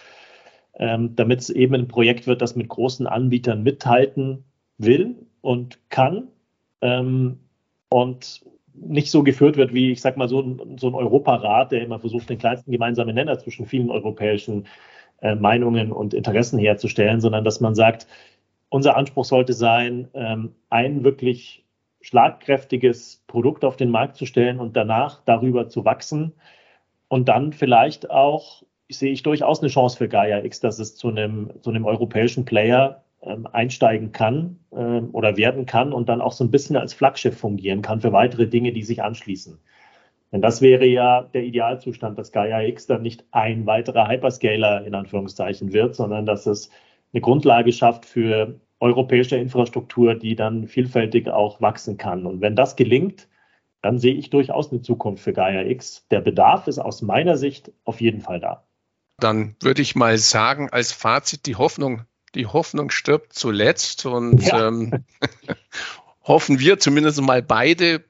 ähm, 0.74 1.14
damit 1.16 1.40
es 1.40 1.50
eben 1.50 1.74
ein 1.74 1.88
Projekt 1.88 2.26
wird, 2.26 2.42
das 2.42 2.56
mit 2.56 2.68
großen 2.68 3.06
Anbietern 3.06 3.62
mithalten 3.62 4.44
will 4.78 5.16
und 5.40 5.78
kann 5.90 6.28
ähm, 6.80 7.40
und 7.90 8.42
nicht 8.74 9.10
so 9.10 9.22
geführt 9.22 9.56
wird 9.56 9.74
wie, 9.74 9.90
ich 9.92 10.00
sag 10.00 10.16
mal, 10.16 10.28
so 10.28 10.40
ein, 10.40 10.78
so 10.78 10.88
ein 10.88 10.94
Europarat, 10.94 11.72
der 11.72 11.82
immer 11.82 11.98
versucht, 11.98 12.30
den 12.30 12.38
kleinsten 12.38 12.72
gemeinsamen 12.72 13.14
Nenner 13.14 13.38
zwischen 13.38 13.66
vielen 13.66 13.90
europäischen 13.90 14.66
äh, 15.20 15.34
Meinungen 15.34 15.92
und 15.92 16.14
Interessen 16.14 16.58
herzustellen, 16.58 17.20
sondern 17.20 17.44
dass 17.44 17.60
man 17.60 17.74
sagt, 17.74 18.06
unser 18.70 18.96
Anspruch 18.96 19.24
sollte 19.24 19.52
sein, 19.52 20.08
ähm, 20.14 20.54
ein 20.70 21.04
wirklich 21.04 21.64
schlagkräftiges 22.00 23.24
Produkt 23.26 23.64
auf 23.64 23.76
den 23.76 23.90
Markt 23.90 24.16
zu 24.16 24.26
stellen 24.26 24.58
und 24.58 24.76
danach 24.76 25.22
darüber 25.24 25.68
zu 25.68 25.84
wachsen 25.84 26.32
und 27.08 27.28
dann 27.28 27.52
vielleicht 27.52 28.10
auch 28.10 28.62
sehe 28.88 29.12
ich 29.12 29.22
durchaus 29.22 29.60
eine 29.60 29.68
Chance 29.68 29.98
für 29.98 30.08
Gaia 30.08 30.42
X, 30.44 30.60
dass 30.60 30.78
es 30.78 30.96
zu 30.96 31.08
einem, 31.08 31.50
zu 31.60 31.70
einem 31.70 31.84
europäischen 31.84 32.44
Player 32.44 33.04
ähm, 33.22 33.46
einsteigen 33.52 34.12
kann 34.12 34.58
ähm, 34.72 35.10
oder 35.12 35.36
werden 35.36 35.66
kann 35.66 35.92
und 35.92 36.08
dann 36.08 36.20
auch 36.20 36.32
so 36.32 36.44
ein 36.44 36.50
bisschen 36.50 36.76
als 36.76 36.94
Flaggschiff 36.94 37.36
fungieren 37.36 37.82
kann 37.82 38.00
für 38.00 38.12
weitere 38.12 38.46
Dinge, 38.46 38.72
die 38.72 38.82
sich 38.82 39.02
anschließen. 39.02 39.58
Denn 40.32 40.40
das 40.40 40.62
wäre 40.62 40.86
ja 40.86 41.22
der 41.34 41.42
Idealzustand, 41.42 42.16
dass 42.18 42.32
Gaia 42.32 42.62
X 42.62 42.86
dann 42.86 43.02
nicht 43.02 43.24
ein 43.32 43.66
weiterer 43.66 44.08
Hyperscaler 44.08 44.86
in 44.86 44.94
Anführungszeichen 44.94 45.72
wird, 45.72 45.94
sondern 45.96 46.24
dass 46.24 46.46
es 46.46 46.70
eine 47.12 47.20
Grundlage 47.20 47.72
schafft 47.72 48.06
für 48.06 48.60
europäische 48.80 49.36
Infrastruktur, 49.36 50.14
die 50.14 50.34
dann 50.34 50.66
vielfältig 50.66 51.28
auch 51.28 51.60
wachsen 51.60 51.98
kann. 51.98 52.26
Und 52.26 52.40
wenn 52.40 52.56
das 52.56 52.76
gelingt, 52.76 53.28
dann 53.82 53.98
sehe 53.98 54.14
ich 54.14 54.30
durchaus 54.30 54.72
eine 54.72 54.82
Zukunft 54.82 55.22
für 55.22 55.32
Gaia 55.32 55.62
X. 55.62 56.06
Der 56.10 56.20
Bedarf 56.20 56.66
ist 56.66 56.78
aus 56.78 57.02
meiner 57.02 57.36
Sicht 57.36 57.72
auf 57.84 58.00
jeden 58.00 58.20
Fall 58.20 58.40
da. 58.40 58.64
Dann 59.18 59.54
würde 59.60 59.82
ich 59.82 59.94
mal 59.94 60.16
sagen, 60.18 60.70
als 60.70 60.92
Fazit, 60.92 61.46
die 61.46 61.56
Hoffnung, 61.56 62.02
die 62.34 62.46
Hoffnung 62.46 62.90
stirbt 62.90 63.34
zuletzt 63.34 64.06
und 64.06 64.42
ja. 64.42 64.68
ähm, 64.68 65.04
hoffen 66.22 66.58
wir 66.58 66.78
zumindest 66.78 67.20
mal 67.20 67.42
beide. 67.42 68.04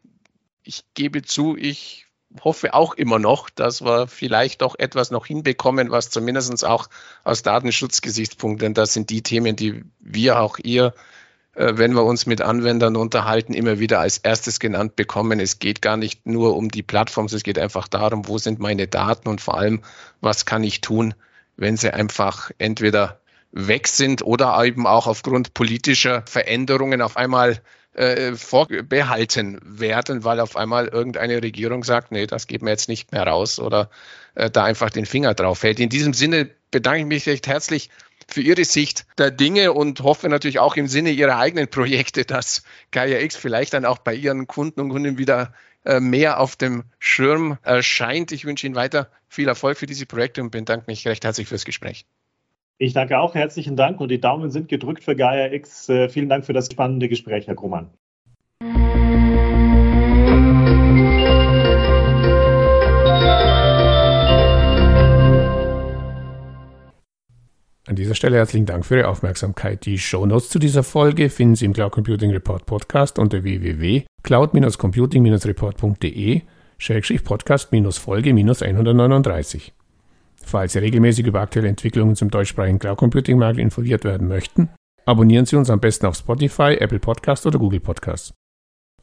Ich 0.63 0.85
gebe 0.95 1.23
zu, 1.23 1.57
ich 1.57 2.07
hoffe 2.43 2.75
auch 2.75 2.95
immer 2.95 3.19
noch, 3.19 3.51
dass 3.51 3.83
wir 3.83 4.07
vielleicht 4.07 4.63
doch 4.63 4.79
etwas 4.79 5.11
noch 5.11 5.27
hinbekommen, 5.27 5.91
was 5.91 6.11
zumindest 6.11 6.65
auch 6.65 6.89
aus 7.25 7.43
Datenschutzgesichtspunkten, 7.43 8.75
das 8.75 8.95
sind 8.95 9.11
die 9.11 9.23
Themen, 9.23 9.57
die 9.57 9.85
wir 9.99 10.41
auch 10.41 10.59
ihr, 10.59 10.95
äh, 11.55 11.73
wenn 11.77 11.93
wir 11.95 12.05
uns 12.05 12.27
mit 12.27 12.41
Anwendern 12.41 12.97
unterhalten, 12.97 13.53
immer 13.55 13.79
wieder 13.79 14.01
als 14.01 14.19
erstes 14.19 14.61
genannt 14.61 14.97
bekommen. 14.97 15.41
Es 15.41 15.59
geht 15.59 15.83
gar 15.83 15.97
nicht 15.97 16.27
nur 16.27 16.57
um 16.57 16.69
die 16.71 16.83
Plattforms, 16.83 17.33
es 17.33 17.43
geht 17.43 17.59
einfach 17.59 17.89
darum, 17.89 18.29
wo 18.29 18.39
sind 18.39 18.61
meine 18.61 18.87
Daten 18.87 19.29
und 19.29 19.41
vor 19.41 19.59
allem, 19.59 19.83
was 20.21 20.47
kann 20.47 20.63
ich 20.63 20.81
tun, 20.81 21.15
wenn 21.57 21.77
sie 21.77 21.93
einfach 21.93 22.51
entweder 22.59 23.21
weg 23.53 23.89
sind 23.89 24.23
oder 24.23 24.63
eben 24.65 24.87
auch 24.87 25.09
aufgrund 25.09 25.55
politischer 25.55 26.23
Veränderungen 26.27 27.03
auf 27.03 27.17
einmal 27.17 27.61
äh, 27.95 28.35
vorbehalten 28.35 29.61
werden, 29.65 30.25
weil 30.25 30.41
auf 30.41 30.57
einmal 30.57 30.89
irgendeine 30.89 31.43
Regierung 31.43 31.85
sagt, 31.85 32.13
nee, 32.13 32.27
das 32.27 32.47
geht 32.47 32.63
mir 32.63 32.71
jetzt 32.71 32.89
nicht 32.89 33.13
mehr 33.13 33.27
raus 33.27 33.59
oder 33.59 33.91
äh, 34.35 34.51
da 34.51 34.65
einfach 34.65 34.91
den 34.91 35.07
Finger 35.07 35.35
drauf 35.35 35.63
hält. 35.63 35.81
In 35.81 35.89
diesem 35.89 36.13
Sinne 36.13 36.51
bedanke 36.71 37.01
ich 37.01 37.07
mich 37.07 37.27
recht 37.27 37.47
herzlich 37.47 37.91
für 38.29 38.43
Ihre 38.43 38.65
Sicht 38.65 39.07
der 39.19 39.31
Dinge 39.31 39.73
und 39.73 40.01
hoffe 40.01 40.29
natürlich 40.29 40.61
auch 40.61 40.77
im 40.77 40.87
Sinne 40.87 41.11
Ihrer 41.11 41.39
eigenen 41.39 41.69
Projekte, 41.69 42.25
dass 42.25 42.63
Gaia 42.93 43.19
X 43.21 43.37
vielleicht 43.37 43.75
dann 43.75 43.85
auch 43.85 43.99
bei 43.99 44.15
Ihren 44.15 44.47
Kunden 44.47 44.81
und 44.81 44.91
Kunden 44.91 45.19
wieder 45.19 45.53
äh, 45.85 45.99
mehr 45.99 46.39
auf 46.41 46.57
dem 46.57 46.85
Schirm 46.99 47.59
erscheint. 47.63 48.33
Ich 48.33 48.45
wünsche 48.45 48.67
Ihnen 48.67 48.77
weiter 48.77 49.11
viel 49.29 49.49
Erfolg 49.49 49.79
für 49.79 49.87
diese 49.87 50.07
Projekte 50.07 50.43
und 50.43 50.51
bedanke 50.51 50.85
mich 50.87 51.07
recht 51.09 51.25
herzlich 51.25 51.49
fürs 51.49 51.65
Gespräch. 51.65 52.05
Ich 52.83 52.95
danke 52.95 53.19
auch, 53.19 53.35
herzlichen 53.35 53.77
Dank 53.77 54.01
und 54.01 54.09
die 54.09 54.23
Daumen 54.23 54.51
sind 54.51 54.71
gedrückt 54.71 55.05
für 55.05 55.15
Gaia 55.15 55.53
X. 55.53 55.91
Äh, 55.91 56.09
vielen 56.09 56.31
Dank 56.31 56.47
für 56.47 56.55
das 56.55 56.73
spannende 56.73 57.11
Gespräch, 57.11 57.47
Herr 57.47 57.55
Krummann. 57.55 57.91
An 67.87 67.97
dieser 67.97 68.15
Stelle 68.15 68.39
herzlichen 68.39 68.65
Dank 68.65 68.87
für 68.87 68.97
Ihre 68.97 69.09
Aufmerksamkeit. 69.09 69.85
Die 69.85 69.99
Shownotes 69.99 70.49
zu 70.49 70.59
dieser 70.59 70.83
Folge 70.83 71.29
finden 71.29 71.57
Sie 71.57 71.67
im 71.67 71.75
Cloud 71.75 71.93
Computing 71.93 72.31
Report 72.31 72.65
Podcast 72.65 73.19
unter 73.19 73.43
www.cloud-computing-report.de 73.43 76.41
Podcast-Folge 77.25 78.31
139. 78.31 79.75
Falls 80.51 80.73
Sie 80.73 80.81
regelmäßig 80.81 81.27
über 81.27 81.43
aktuelle 81.43 81.69
Entwicklungen 81.69 82.17
zum 82.17 82.29
deutschsprachigen 82.29 82.81
Cloud 82.81 82.99
Computing 82.99 83.39
Markt 83.39 83.61
informiert 83.61 84.03
werden 84.03 84.27
möchten, 84.27 84.69
abonnieren 85.07 85.47
Sie 85.47 85.55
uns 85.55 85.71
am 85.71 85.79
besten 85.79 86.07
auf 86.07 86.17
Spotify, 86.17 86.77
Apple 86.81 86.99
Podcast 86.99 87.47
oder 87.47 87.61
Google 87.61 87.79
Podcast. 87.79 88.35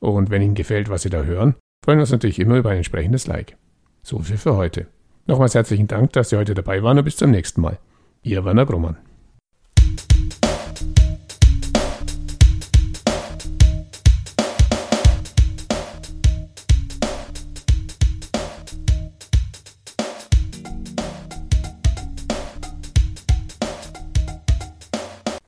Und 0.02 0.30
wenn 0.30 0.42
Ihnen 0.42 0.56
gefällt, 0.56 0.90
was 0.90 1.04
Sie 1.04 1.10
da 1.10 1.24
hören, 1.24 1.56
freuen 1.86 2.00
wir 2.00 2.02
uns 2.02 2.12
natürlich 2.12 2.40
immer 2.40 2.58
über 2.58 2.72
ein 2.72 2.78
entsprechendes 2.78 3.28
Like. 3.28 3.56
So 4.04 4.20
viel 4.20 4.36
für 4.36 4.58
heute. 4.58 4.88
Nochmals 5.26 5.56
herzlichen 5.56 5.88
Dank, 5.88 6.12
dass 6.12 6.32
Sie 6.32 6.38
heute 6.38 6.54
dabei 6.54 6.84
waren 6.84 6.98
und 6.98 7.06
bis 7.06 7.16
zum 7.16 7.32
nächsten 7.32 7.62
Mal. 7.62 7.80
Ihr 8.24 8.44
Werner 8.44 8.66
Grummann. 8.66 8.98